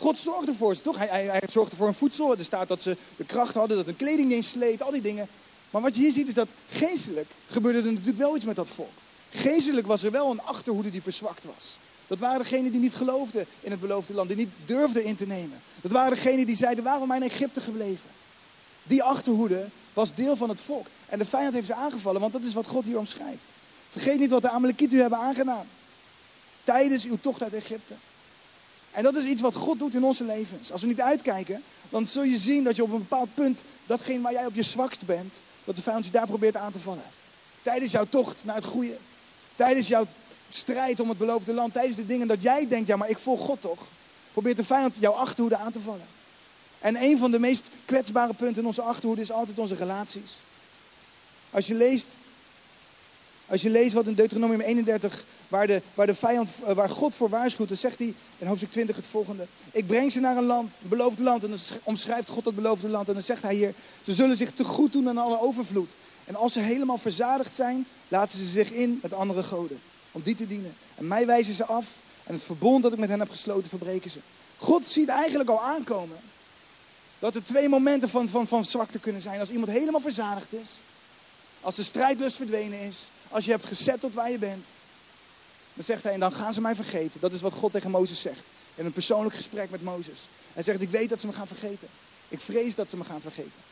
[0.00, 0.98] God zorgde voor ze, toch?
[0.98, 2.36] Hij, hij, hij zorgde voor hun voedsel.
[2.36, 5.28] Er staat dat ze de kracht hadden, dat hun kleding niet sleet, al die dingen.
[5.70, 8.70] Maar wat je hier ziet is dat geestelijk gebeurde er natuurlijk wel iets met dat
[8.70, 8.90] volk.
[9.30, 11.78] Geestelijk was er wel een achterhoede die verzwakt was.
[12.06, 15.26] Dat waren degenen die niet geloofden in het beloofde land, die niet durfden in te
[15.26, 15.60] nemen.
[15.80, 18.10] Dat waren degenen die zeiden, waarom maar in Egypte gebleven?
[18.82, 20.86] Die achterhoede was deel van het volk.
[21.06, 23.52] En de vijand heeft ze aangevallen, want dat is wat God hier omschrijft.
[23.90, 25.66] Vergeet niet wat de Amalekieten u hebben aangedaan.
[26.64, 27.94] Tijdens uw tocht uit Egypte.
[28.90, 30.72] En dat is iets wat God doet in onze levens.
[30.72, 34.20] Als we niet uitkijken, dan zul je zien dat je op een bepaald punt, datgene
[34.20, 37.04] waar jij op je zwakst bent, dat de vijand je daar probeert aan te vallen.
[37.62, 38.96] Tijdens jouw tocht naar het goede.
[39.56, 40.06] Tijdens jouw
[40.48, 41.72] strijd om het beloofde land.
[41.72, 43.86] Tijdens de dingen dat jij denkt, ja maar ik volg God toch.
[44.32, 46.06] Probeert de vijand jouw achterhoede aan te vallen.
[46.78, 50.38] En een van de meest kwetsbare punten in onze achterhoede is altijd onze relaties.
[51.50, 52.06] Als je leest,
[53.50, 57.14] als je leest wat in Deuteronomium 31, waar, de, waar, de vijand, eh, waar God
[57.14, 59.46] voor waarschuwt, dan zegt hij in hoofdstuk 20 het volgende.
[59.72, 61.44] Ik breng ze naar een land, een beloofd land.
[61.44, 63.08] En dan omschrijft God dat beloofde land.
[63.08, 65.94] En dan zegt hij hier, ze zullen zich te goed doen aan alle overvloed.
[66.24, 69.80] En als ze helemaal verzadigd zijn, laten ze zich in met andere goden.
[70.12, 70.74] Om die te dienen.
[70.94, 71.86] En mij wijzen ze af.
[72.24, 74.18] En het verbond dat ik met hen heb gesloten, verbreken ze.
[74.58, 76.16] God ziet eigenlijk al aankomen
[77.18, 79.40] dat er twee momenten van, van, van zwakte kunnen zijn.
[79.40, 80.78] Als iemand helemaal verzadigd is.
[81.60, 83.08] Als de strijdlust verdwenen is.
[83.30, 84.66] Als je hebt gezet tot waar je bent.
[85.74, 87.20] Dan zegt hij, en dan gaan ze mij vergeten.
[87.20, 88.46] Dat is wat God tegen Mozes zegt.
[88.74, 90.28] In een persoonlijk gesprek met Mozes.
[90.52, 91.88] Hij zegt, ik weet dat ze me gaan vergeten.
[92.28, 93.62] Ik vrees dat ze me gaan vergeten.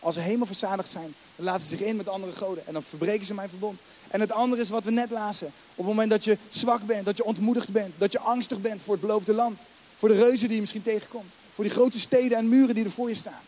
[0.00, 2.66] Als ze helemaal verzadigd zijn, dan laten ze zich in met andere goden.
[2.66, 3.80] En dan verbreken ze mijn verbond.
[4.08, 5.46] En het andere is wat we net lazen.
[5.46, 8.82] Op het moment dat je zwak bent, dat je ontmoedigd bent, dat je angstig bent
[8.82, 9.64] voor het beloofde land.
[9.98, 11.32] Voor de reuzen die je misschien tegenkomt.
[11.54, 13.42] Voor die grote steden en muren die er voor je staan.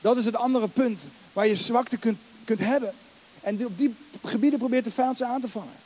[0.00, 2.94] Dat is het andere punt waar je zwakte kunt, kunt hebben.
[3.44, 5.76] En op die gebieden probeert de vijand ze aan te vangen.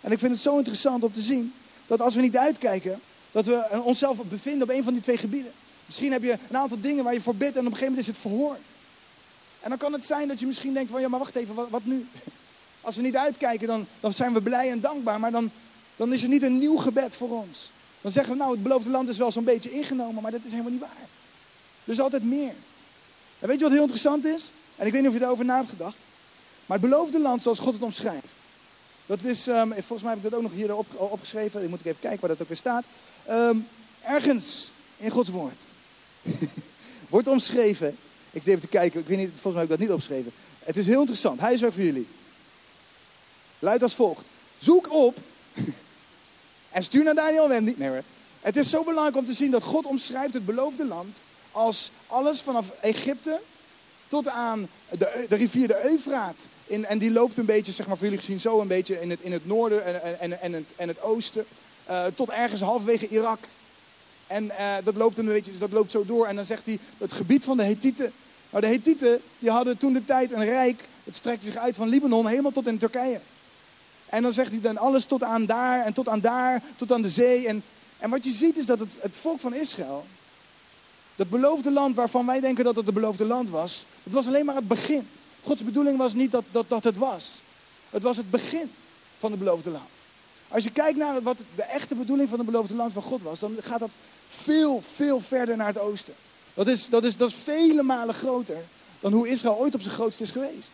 [0.00, 1.54] En ik vind het zo interessant om te zien
[1.86, 3.00] dat als we niet uitkijken,
[3.32, 5.52] dat we onszelf bevinden op een van die twee gebieden.
[5.86, 8.08] Misschien heb je een aantal dingen waar je voor bidt en op een gegeven moment
[8.08, 8.66] is het verhoord.
[9.60, 11.68] En dan kan het zijn dat je misschien denkt van ja, maar wacht even, wat,
[11.70, 12.06] wat nu?
[12.80, 15.50] Als we niet uitkijken, dan, dan zijn we blij en dankbaar, maar dan,
[15.96, 17.70] dan is er niet een nieuw gebed voor ons.
[18.00, 20.50] Dan zeggen we nou, het beloofde land is wel zo'n beetje ingenomen, maar dat is
[20.50, 21.06] helemaal niet waar.
[21.84, 22.54] Er is altijd meer.
[23.38, 24.50] En weet je wat heel interessant is?
[24.76, 26.06] En ik weet niet of je daarover na hebt gedacht.
[26.68, 28.46] Maar het beloofde land zoals God het omschrijft.
[29.06, 31.62] Dat is, um, volgens mij heb ik dat ook nog hier op, opgeschreven.
[31.62, 32.84] Ik moet even kijken waar dat ook weer staat.
[33.30, 33.68] Um,
[34.02, 35.62] ergens in Gods woord.
[37.08, 37.96] Wordt omschreven.
[38.30, 39.00] Ik zit even te kijken.
[39.00, 40.32] Ik weet niet, volgens mij heb ik dat niet opgeschreven.
[40.64, 41.40] Het is heel interessant.
[41.40, 42.06] Hij ook voor jullie.
[43.58, 44.28] Luidt als volgt.
[44.58, 45.18] Zoek op.
[46.70, 47.74] en stuur naar Daniel Wendy.
[47.76, 48.02] Nee hoor.
[48.40, 52.40] Het is zo belangrijk om te zien dat God omschrijft het beloofde land als alles
[52.40, 53.40] vanaf Egypte
[54.08, 56.48] tot aan de, de rivier de Eufraat.
[56.68, 59.20] En die loopt een beetje, zeg maar voor jullie gezien, zo een beetje in het,
[59.20, 61.44] in het noorden en, en, en, het, en het oosten.
[61.90, 63.38] Uh, tot ergens halverwege Irak.
[64.26, 66.26] En uh, dat, loopt een beetje, dat loopt zo door.
[66.26, 68.12] En dan zegt hij het gebied van de Hethieten.
[68.50, 70.84] Nou, de Hethieten die hadden toen de tijd een rijk.
[71.04, 73.20] Het strekte zich uit van Libanon helemaal tot in Turkije.
[74.06, 77.02] En dan zegt hij dan alles tot aan daar en tot aan daar, tot aan
[77.02, 77.46] de zee.
[77.46, 77.62] En,
[77.98, 80.06] en wat je ziet is dat het, het volk van Israël,
[81.16, 84.44] dat beloofde land waarvan wij denken dat het het beloofde land was, het was alleen
[84.44, 85.08] maar het begin.
[85.42, 87.34] Gods bedoeling was niet dat, dat, dat het was.
[87.90, 88.70] Het was het begin
[89.18, 89.88] van het beloofde land.
[90.48, 93.40] Als je kijkt naar wat de echte bedoeling van het beloofde land van God was,
[93.40, 93.90] dan gaat dat
[94.28, 96.14] veel, veel verder naar het oosten.
[96.54, 98.64] Dat is, dat is, dat is vele malen groter
[99.00, 100.70] dan hoe Israël ooit op zijn grootst is geweest.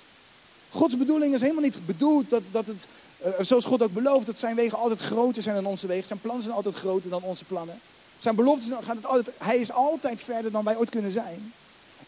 [0.71, 2.87] Gods bedoeling is helemaal niet bedoeld dat, dat het,
[3.25, 6.07] uh, zoals God ook belooft, dat zijn wegen altijd groter zijn dan onze wegen.
[6.07, 7.81] Zijn plannen zijn altijd groter dan onze plannen.
[8.19, 11.53] Zijn beloftes gaat het altijd, hij is altijd verder dan wij ooit kunnen zijn.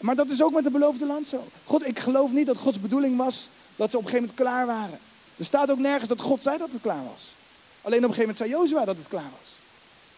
[0.01, 1.45] Maar dat is ook met het beloofde land zo.
[1.65, 4.67] God, ik geloof niet dat Gods bedoeling was dat ze op een gegeven moment klaar
[4.67, 4.99] waren.
[5.37, 7.35] Er staat ook nergens dat God zei dat het klaar was.
[7.83, 9.55] Alleen op een gegeven moment zei Jozua dat het klaar was.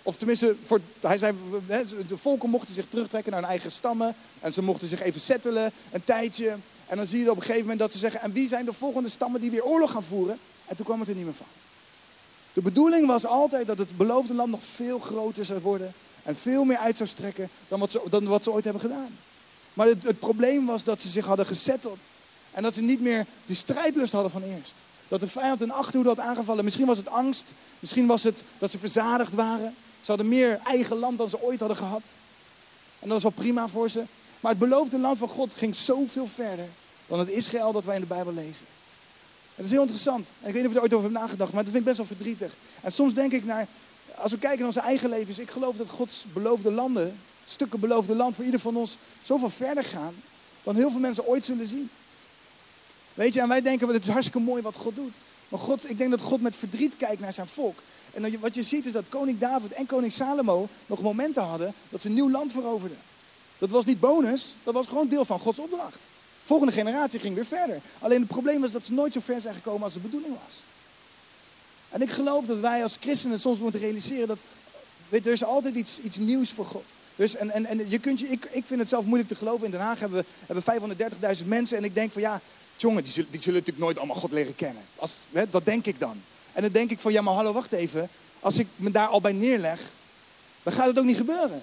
[0.02, 1.34] Of tenminste, voor, hij zei,
[2.08, 4.14] de volken mochten zich terugtrekken naar hun eigen stammen.
[4.40, 6.56] En ze mochten zich even settelen, een tijdje.
[6.86, 8.72] En dan zie je op een gegeven moment dat ze zeggen, en wie zijn de
[8.72, 10.38] volgende stammen die weer oorlog gaan voeren?
[10.66, 11.46] En toen kwam het er niet meer van.
[12.52, 15.92] De bedoeling was altijd dat het beloofde land nog veel groter zou worden.
[16.22, 19.18] En veel meer uit zou strekken dan wat dan wat ze ooit hebben gedaan.
[19.78, 21.98] Maar het, het probleem was dat ze zich hadden gezetteld.
[22.50, 24.74] En dat ze niet meer die strijdlust hadden van eerst.
[25.08, 26.64] Dat de vijand hun achterhoede had aangevallen.
[26.64, 27.52] Misschien was het angst.
[27.78, 29.74] Misschien was het dat ze verzadigd waren.
[30.00, 32.02] Ze hadden meer eigen land dan ze ooit hadden gehad.
[32.98, 34.02] En dat was wel prima voor ze.
[34.40, 36.68] Maar het beloofde land van God ging zoveel verder
[37.06, 38.66] dan het Israël dat wij in de Bijbel lezen.
[39.54, 40.28] Het is heel interessant.
[40.40, 41.94] En ik weet niet of je er ooit over hebt nagedacht, maar dat vind ik
[41.94, 42.54] best wel verdrietig.
[42.80, 43.66] En soms denk ik naar,
[44.14, 48.14] als we kijken naar onze eigen levens, ik geloof dat Gods beloofde landen, stukken beloofde
[48.14, 50.14] land voor ieder van ons, zoveel verder gaan
[50.62, 51.90] dan heel veel mensen ooit zullen zien.
[53.14, 55.14] Weet je, en wij denken, het is hartstikke mooi wat God doet.
[55.48, 57.78] Maar God, ik denk dat God met verdriet kijkt naar zijn volk.
[58.12, 62.00] En wat je ziet is dat koning David en koning Salomo nog momenten hadden dat
[62.00, 62.98] ze een nieuw land veroverden.
[63.58, 66.06] Dat was niet bonus, dat was gewoon deel van Gods opdracht.
[66.44, 67.80] Volgende generatie ging weer verder.
[67.98, 70.62] Alleen het probleem was dat ze nooit zo ver zijn gekomen als de bedoeling was.
[71.88, 74.42] En ik geloof dat wij als christenen soms moeten realiseren dat
[75.08, 76.84] weet, er is altijd iets, iets nieuws voor God.
[77.18, 79.64] Dus, en, en, en je kunt je, ik, ik vind het zelf moeilijk te geloven.
[79.64, 80.96] In Den Haag hebben we hebben
[81.38, 81.76] 530.000 mensen.
[81.76, 82.40] En ik denk van ja,
[82.76, 84.82] jongen, die zullen, die zullen natuurlijk nooit allemaal God leren kennen.
[84.96, 86.22] Als, hè, dat denk ik dan.
[86.52, 88.08] En dan denk ik van ja, maar hallo, wacht even.
[88.40, 89.80] Als ik me daar al bij neerleg,
[90.62, 91.62] dan gaat het ook niet gebeuren.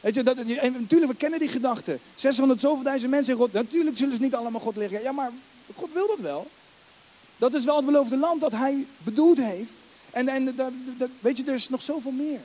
[0.00, 2.00] Weet je, dat, en natuurlijk, we kennen die gedachten.
[2.14, 3.52] 600 zoveel duizend mensen in God.
[3.52, 5.02] Natuurlijk zullen ze niet allemaal God leren.
[5.02, 5.30] Ja, maar
[5.74, 6.50] God wil dat wel.
[7.36, 9.84] Dat is wel het beloofde land dat hij bedoeld heeft.
[10.10, 12.40] En, en dat, dat, weet je, er is nog zoveel meer.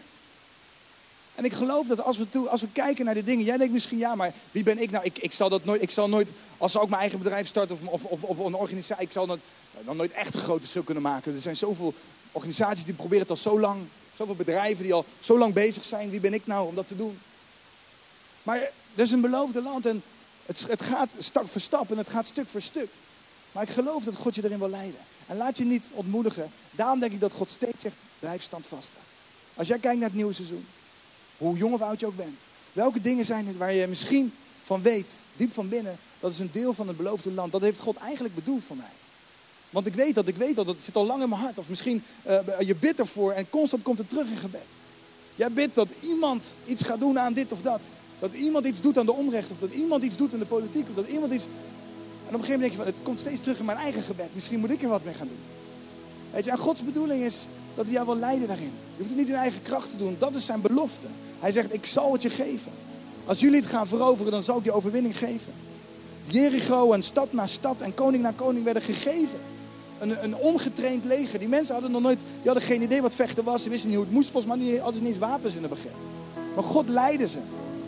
[1.35, 3.97] En ik geloof dat als we, als we kijken naar de dingen, jij denkt misschien,
[3.97, 5.05] ja, maar wie ben ik nou?
[5.05, 7.77] Ik, ik zal dat nooit, ik zal nooit, als ze ook mijn eigen bedrijf starten
[7.85, 9.39] of, of, of, een organisatie, ik zal dat,
[9.85, 11.33] dan nooit echt een groot verschil kunnen maken.
[11.33, 11.93] Er zijn zoveel
[12.31, 13.81] organisaties die proberen het al zo lang,
[14.17, 16.09] zoveel bedrijven die al zo lang bezig zijn.
[16.09, 17.19] Wie ben ik nou om dat te doen?
[18.43, 18.57] Maar
[18.95, 20.03] er is een beloofde land en
[20.45, 22.89] het, het gaat stap voor stap en het gaat stuk voor stuk.
[23.51, 24.99] Maar ik geloof dat God je erin wil leiden.
[25.27, 26.51] En laat je niet ontmoedigen.
[26.71, 28.99] Daarom denk ik dat God steeds zegt, blijf standvastig.
[29.53, 30.67] Als jij kijkt naar het nieuwe seizoen,
[31.41, 32.39] hoe jong of oud je ook bent.
[32.73, 34.33] Welke dingen zijn het waar je misschien
[34.63, 37.51] van weet, diep van binnen, dat is een deel van het beloofde land.
[37.51, 38.93] Dat heeft God eigenlijk bedoeld voor mij.
[39.69, 41.57] Want ik weet dat, ik weet dat, het zit al lang in mijn hart.
[41.57, 44.67] Of misschien uh, je bidt ervoor en constant komt het terug in gebed.
[45.35, 47.81] Jij bidt dat iemand iets gaat doen aan dit of dat.
[48.19, 49.51] Dat iemand iets doet aan de onrecht.
[49.51, 50.89] Of dat iemand iets doet aan de politiek.
[50.89, 51.43] Of dat iemand iets...
[51.43, 54.03] En op een gegeven moment denk je van, het komt steeds terug in mijn eigen
[54.03, 54.29] gebed.
[54.33, 55.39] Misschien moet ik er wat mee gaan doen.
[56.31, 58.71] Weet je, en Gods bedoeling is dat hij jou wil leiden daarin.
[58.95, 60.15] Je hoeft het niet in eigen kracht te doen.
[60.19, 61.07] Dat is zijn belofte.
[61.41, 62.71] Hij zegt, ik zal het je geven.
[63.25, 65.53] Als jullie het gaan veroveren, dan zal ik je overwinning geven.
[66.25, 69.39] Jericho en stad na stad en koning na koning werden gegeven.
[69.99, 71.39] een, een ongetraind leger.
[71.39, 73.63] Die mensen hadden nog nooit, die hadden geen idee wat vechten was.
[73.63, 74.31] Ze wisten niet hoe het moest.
[74.31, 75.91] Volgens mij hadden ze niet eens wapens in het begin.
[76.55, 77.37] Maar God leidde ze.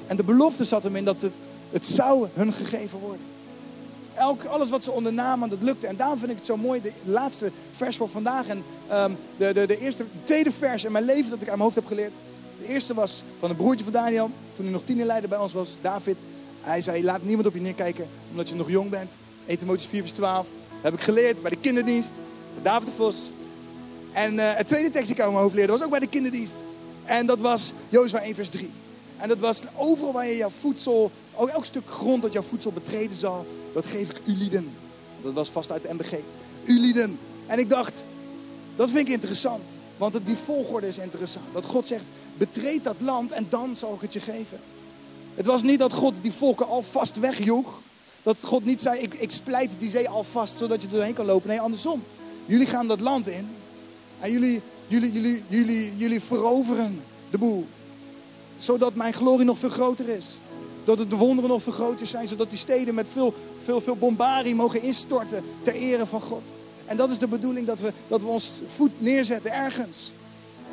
[0.07, 1.33] En de belofte zat hem in dat het,
[1.71, 3.25] het zou hun gegeven worden.
[4.13, 5.87] Elk, alles wat ze ondernamen, dat lukte.
[5.87, 8.47] En daarom vind ik het zo mooi, de laatste vers voor vandaag.
[8.47, 11.61] En ehm, de, de, de eerste, tweede vers in mijn leven dat ik aan mijn
[11.61, 12.11] hoofd heb geleerd.
[12.63, 15.75] De eerste was van een broertje van Daniel, toen hij nog tienerleider bij ons was,
[15.81, 16.15] David.
[16.61, 19.11] Hij zei, laat niemand op je neerkijken, omdat je nog jong bent.
[19.45, 20.47] 1 Timotheüs 4 vers 12.
[20.69, 22.11] Dat heb ik geleerd bij de kinderdienst,
[22.61, 23.31] David de Vos.
[24.11, 26.07] En uh, het tweede tekst die ik aan mijn hoofd leerde, was ook bij de
[26.07, 26.65] kinderdienst.
[27.05, 28.69] En dat was Jozua 1 vers 3.
[29.17, 32.71] En dat was overal waar je jouw voedsel, ook elk stuk grond dat jouw voedsel
[32.71, 34.69] betreden zal, dat geef ik u lieden.
[35.21, 36.13] Dat was vast uit de MBG.
[36.63, 37.19] U lieden.
[37.45, 38.03] En ik dacht,
[38.75, 39.63] dat vind ik interessant.
[39.97, 41.45] Want die volgorde is interessant.
[41.53, 42.05] Dat God zegt,
[42.37, 44.59] betreed dat land en dan zal ik het je geven.
[45.35, 47.81] Het was niet dat God die volken alvast wegjoeg.
[48.23, 51.25] Dat God niet zei, ik, ik splijt die zee alvast zodat je er doorheen kan
[51.25, 51.49] lopen.
[51.49, 52.03] Nee, andersom.
[52.45, 53.47] Jullie gaan dat land in.
[54.19, 57.65] En jullie, jullie, jullie, jullie, jullie veroveren de boel.
[58.57, 60.37] Zodat mijn glorie nog veel groter is.
[60.83, 62.27] Dat de wonderen nog veel groter zijn.
[62.27, 66.43] Zodat die steden met veel, veel, veel bombarie mogen instorten ter ere van God.
[66.85, 70.11] En dat is de bedoeling dat we, dat we ons voet neerzetten ergens.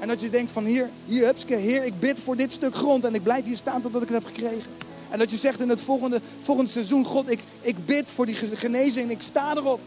[0.00, 3.04] En dat je denkt van hier, hier, hupske, heer, ik bid voor dit stuk grond
[3.04, 4.70] en ik blijf hier staan totdat ik het heb gekregen.
[5.10, 8.34] En dat je zegt in het volgende, volgende seizoen, God, ik, ik bid voor die
[8.34, 9.80] genezing en ik sta erop.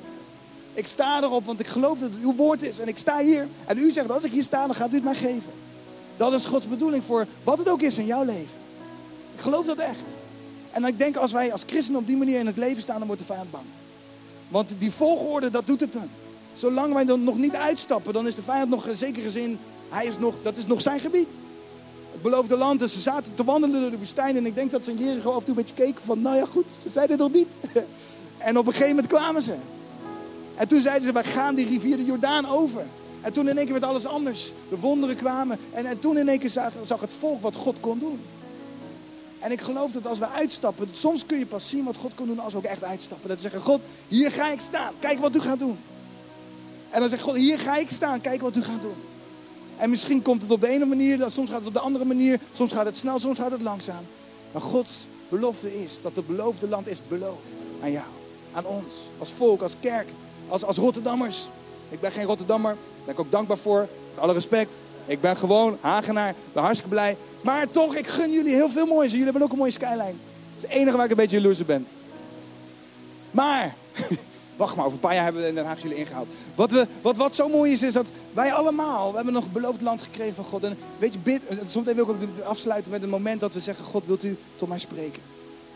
[0.74, 2.80] Ik sta erop, want ik geloof dat het uw woord is.
[2.80, 3.48] En ik sta hier.
[3.66, 5.52] En u zegt, als ik hier sta, dan gaat u het mij geven.
[6.18, 8.58] Dat is Gods bedoeling voor wat het ook is in jouw leven.
[9.36, 10.16] Ik geloof dat echt.
[10.72, 13.08] En ik denk als wij als christenen op die manier in het leven staan, dan
[13.08, 13.66] wordt de vijand bang.
[14.48, 16.10] Want die volgorde, dat doet het dan.
[16.56, 20.06] Zolang wij dan nog niet uitstappen, dan is de vijand nog in zekere zin, hij
[20.06, 21.28] is nog, dat is nog zijn gebied.
[22.12, 24.36] Het beloofde land, en ze zaten te wandelen door de woestijn.
[24.36, 26.36] En ik denk dat ze in Jericho af en toe een beetje keken van, nou
[26.36, 27.48] ja goed, ze zeiden nog niet.
[28.38, 29.56] En op een gegeven moment kwamen ze.
[30.56, 32.86] En toen zeiden ze, wij gaan die rivier de Jordaan over.
[33.22, 34.52] En toen in één keer werd alles anders.
[34.70, 35.58] De wonderen kwamen.
[35.72, 38.20] En, en toen in één keer zag, het volk wat God kon doen.
[39.40, 42.28] En ik geloof dat als we uitstappen, soms kun je pas zien wat God kon
[42.28, 43.28] doen als we ook echt uitstappen.
[43.28, 44.94] Dat we zeggen, God, hier ga ik staan.
[45.00, 45.78] Kijk wat u gaat doen.
[46.94, 48.22] En dan zegt God, hier ga ik staan.
[48.22, 48.96] Kijk wat u gaat doen.
[49.78, 52.40] En misschien komt het op de ene manier, soms gaat het op de andere manier.
[52.52, 54.06] Soms gaat het snel, soms gaat het langzaam.
[54.52, 58.06] Maar Gods belofte is dat het beloofde land is beloofd aan jou.
[58.54, 58.94] Aan ons.
[59.18, 60.08] Als volk, als kerk,
[60.48, 61.48] als, als Rotterdammers.
[61.90, 62.72] Ik ben geen Rotterdammer.
[62.72, 63.88] Daar ben ik ook dankbaar voor.
[64.14, 64.76] Met alle respect.
[65.06, 66.34] Ik ben gewoon Hagenaar.
[66.54, 67.18] Ben hartstikke blij.
[67.42, 69.10] Maar toch, ik gun jullie heel veel moois.
[69.10, 70.04] Jullie hebben ook een mooie skyline.
[70.04, 71.88] Dat is het enige waar ik een beetje jaloers ben.
[73.32, 73.76] Maar,
[74.56, 76.28] wacht maar, over een paar jaar hebben we in Den Haag jullie ingehaald.
[76.56, 79.82] Wat, we, wat, wat zo mooi is, is dat wij allemaal, we hebben nog beloofd
[79.82, 80.64] land gekregen van God.
[80.64, 83.86] En weet je, bid, soms wil ik ook afsluiten met een moment dat we zeggen,
[83.86, 85.22] God wilt u tot mij spreken.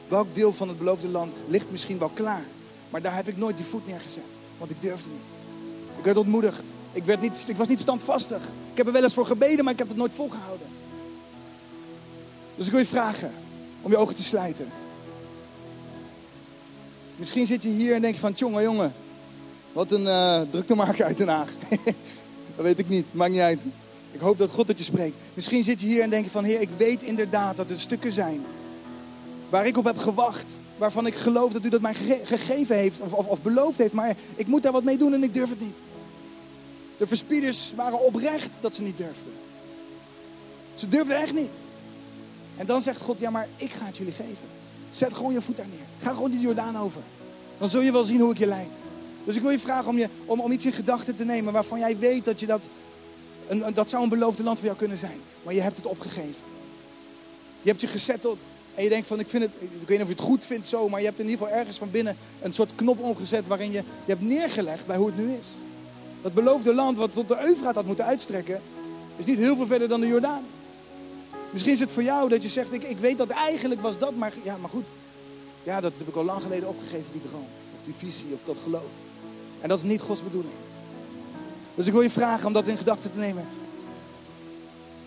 [0.08, 2.44] Welk deel van het beloofde land ligt misschien wel klaar.
[2.90, 4.24] Maar daar heb ik nooit die voet neergezet.
[4.58, 5.30] Want ik durfde niet.
[5.98, 6.74] Ik werd ontmoedigd.
[6.92, 8.42] Ik, werd niet, ik was niet standvastig.
[8.72, 10.68] Ik heb er wel eens voor gebeden, maar ik heb het nooit volgehouden.
[12.56, 13.32] Dus ik wil je vragen
[13.82, 14.70] om je ogen te sluiten.
[17.18, 18.94] Misschien zit je hier en denk je van, jongen, jongen,
[19.72, 21.54] wat een uh, drukte uit Den Haag.
[22.56, 23.62] dat weet ik niet, maakt niet uit.
[24.12, 25.16] Ik hoop dat God het je spreekt.
[25.34, 28.12] Misschien zit je hier en denk je van, heer, ik weet inderdaad dat er stukken
[28.12, 28.46] zijn
[29.50, 30.60] waar ik op heb gewacht.
[30.78, 31.94] Waarvan ik geloof dat u dat mij
[32.24, 33.94] gegeven heeft of, of, of, beloofd heeft.
[33.94, 35.78] Maar ik moet daar wat mee doen en ik durf het niet.
[36.98, 39.32] De verspieders waren oprecht dat ze niet durfden.
[40.76, 41.58] Ze durfden echt niet.
[42.58, 44.57] En dan zegt God, ja maar ik ga het jullie geven.
[44.92, 45.86] Zet gewoon je voet daar neer.
[46.00, 47.02] Ga gewoon die Jordaan over.
[47.58, 48.80] Dan zul je wel zien hoe ik je leid.
[49.24, 51.80] Dus ik wil je vragen om, je, om, om iets in gedachten te nemen waarvan
[51.80, 52.64] jij weet dat je dat,
[53.48, 55.20] een, dat zou een beloofde land voor jou kunnen zijn.
[55.44, 56.46] Maar je hebt het opgegeven.
[57.62, 58.44] Je hebt je gezetteld.
[58.76, 60.68] En je denkt van, ik vind het, ik weet niet of je het goed vindt
[60.68, 63.72] zo, maar je hebt in ieder geval ergens van binnen een soort knop omgezet waarin
[63.72, 65.48] je, je hebt neergelegd bij hoe het nu is.
[66.22, 68.62] Dat beloofde land wat tot de Eufraat had moeten uitstrekken,
[69.16, 70.44] is niet heel veel verder dan de Jordaan.
[71.50, 74.16] Misschien is het voor jou dat je zegt, ik, ik weet dat eigenlijk was dat,
[74.16, 74.88] maar ja, maar goed.
[75.64, 77.48] Ja, dat heb ik al lang geleden opgegeven, die droom.
[77.80, 78.92] Of die visie, of dat geloof.
[79.62, 80.54] En dat is niet Gods bedoeling.
[81.76, 83.48] Dus ik wil je vragen om dat in gedachten te nemen.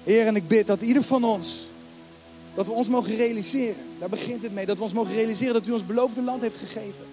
[0.05, 1.69] Heer, en ik bid dat ieder van ons
[2.55, 5.67] dat we ons mogen realiseren, daar begint het mee, dat we ons mogen realiseren dat
[5.67, 7.05] u ons beloofde land heeft gegeven.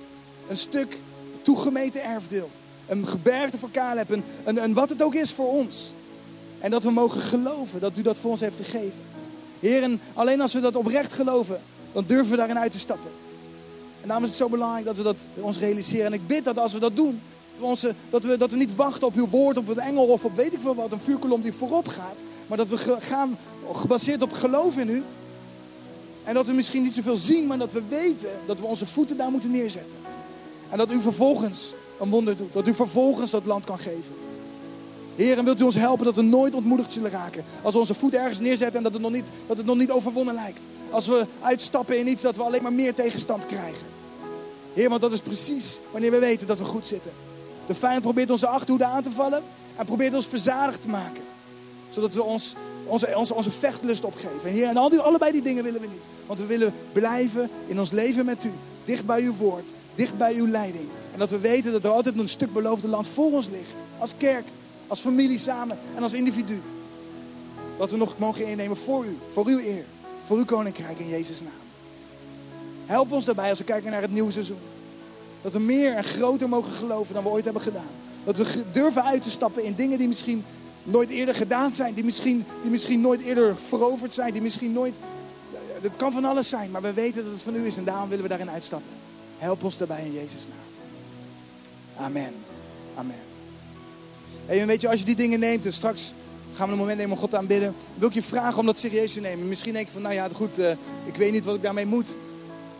[0.50, 0.98] Een stuk
[1.42, 2.50] toegemeten erfdeel.
[2.88, 5.92] Een gebergte voor Caleb, een, een, een wat het ook is voor ons.
[6.60, 9.00] En dat we mogen geloven dat u dat voor ons heeft gegeven.
[9.60, 11.62] Heren, alleen als we dat oprecht geloven,
[11.94, 13.12] dan durven we daarin uit te stappen.
[14.02, 16.06] En daarom is het zo belangrijk dat we dat ons realiseren.
[16.06, 18.58] En ik bid dat als we dat doen, dat we, onze, dat we, dat we
[18.58, 21.00] niet wachten op uw woord, op een engel of op weet ik veel wat, een
[21.00, 22.20] vuurkolom die voorop gaat.
[22.48, 23.38] Maar dat we gaan
[23.74, 25.04] gebaseerd op geloof in u,
[26.24, 29.18] en dat we misschien niet zoveel zien, maar dat we weten dat we onze voeten
[29.18, 29.98] daar moeten neerzetten.
[30.70, 32.54] En dat u vervolgens een wonder doet.
[32.54, 34.27] Dat u vervolgens dat land kan geven.
[35.18, 37.44] Heer, en wilt u ons helpen dat we nooit ontmoedigd zullen raken.
[37.62, 39.92] Als we onze voet ergens neerzetten en dat het nog niet, dat het nog niet
[39.92, 40.62] overwonnen lijkt.
[40.90, 43.86] Als we uitstappen in iets dat we alleen maar meer tegenstand krijgen.
[44.74, 47.12] Heer, want dat is precies wanneer we weten dat we goed zitten.
[47.66, 49.44] De vijand probeert onze achterhoede aan te vallen
[49.76, 51.22] en probeert ons verzadigd te maken.
[51.90, 52.56] Zodat we ons,
[52.86, 54.50] onze, onze, onze vechtlust opgeven.
[54.50, 56.08] Heer, en al die, allebei die dingen willen we niet.
[56.26, 58.52] Want we willen blijven in ons leven met u.
[58.86, 60.88] Dicht bij uw woord, dicht bij uw leiding.
[61.14, 63.84] En dat we weten dat er altijd een stuk beloofde land voor ons ligt.
[63.98, 64.46] Als kerk,
[64.88, 66.62] als familie samen en als individu.
[67.78, 69.86] Dat we nog mogen innemen voor u, voor uw eer,
[70.26, 71.52] voor uw koninkrijk in Jezus' naam.
[72.86, 74.60] Help ons daarbij als we kijken naar het nieuwe seizoen.
[75.42, 77.90] Dat we meer en groter mogen geloven dan we ooit hebben gedaan.
[78.24, 80.44] Dat we durven uit te stappen in dingen die misschien
[80.84, 81.94] nooit eerder gedaan zijn.
[81.94, 84.34] Die misschien, die misschien nooit eerder veroverd zijn.
[84.34, 85.00] Die misschien nooit...
[85.82, 88.10] Het kan van alles zijn, maar we weten dat het van u is en daarom
[88.10, 88.92] willen we daarin uitstappen.
[89.38, 92.06] Help ons daarbij in Jezus' naam.
[92.06, 92.34] Amen.
[92.96, 93.27] Amen.
[94.48, 96.14] En weet je, als je die dingen neemt en straks
[96.58, 97.76] gaan we een moment nemen om God te aanbidden.
[97.96, 99.48] Wil ik je vragen om dat serieus te nemen.
[99.48, 100.70] Misschien denk je van, nou ja, goed, uh,
[101.06, 102.16] ik weet niet wat ik daarmee moet.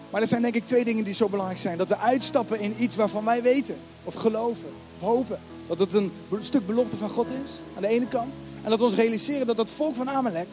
[0.10, 1.78] Maar er zijn denk ik twee dingen die zo belangrijk zijn.
[1.78, 5.40] Dat we uitstappen in iets waarvan wij weten, of geloven, of hopen.
[5.68, 6.12] Dat het een
[6.42, 8.38] stuk belofte van God is, aan de ene kant.
[8.64, 10.48] En dat we ons realiseren dat dat volk van Amalek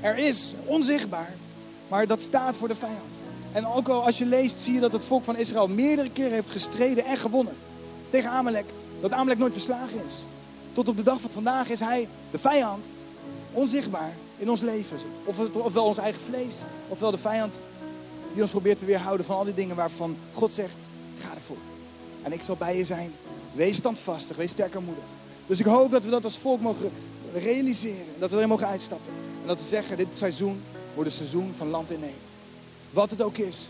[0.00, 1.34] er is, onzichtbaar.
[1.88, 3.14] Maar dat staat voor de vijand.
[3.52, 6.32] En ook al als je leest, zie je dat het volk van Israël meerdere keren
[6.32, 7.54] heeft gestreden en gewonnen.
[8.08, 8.64] Tegen Amalek.
[9.00, 10.24] Dat Amalek nooit verslagen is.
[10.72, 12.92] Tot op de dag van vandaag is hij de vijand,
[13.52, 14.98] onzichtbaar in ons leven.
[15.24, 16.56] Of ofwel ons eigen vlees,
[16.88, 17.60] ofwel de vijand
[18.32, 20.74] die ons probeert te weerhouden van al die dingen waarvan God zegt,
[21.18, 21.56] ga ervoor.
[22.22, 23.12] En ik zal bij je zijn.
[23.52, 25.04] Wees standvastig, wees sterk en moedig.
[25.46, 26.90] Dus ik hoop dat we dat als volk mogen
[27.34, 28.06] realiseren.
[28.18, 29.12] Dat we erin mogen uitstappen.
[29.42, 30.62] En dat we zeggen, dit seizoen
[30.94, 32.14] wordt een seizoen van land in één.
[32.90, 33.68] Wat het ook is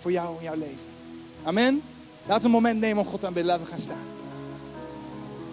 [0.00, 0.86] voor jou en jouw leven.
[1.42, 1.82] Amen.
[2.26, 3.52] We een moment nemen om God aan bidden.
[3.52, 4.15] Laten we gaan staan.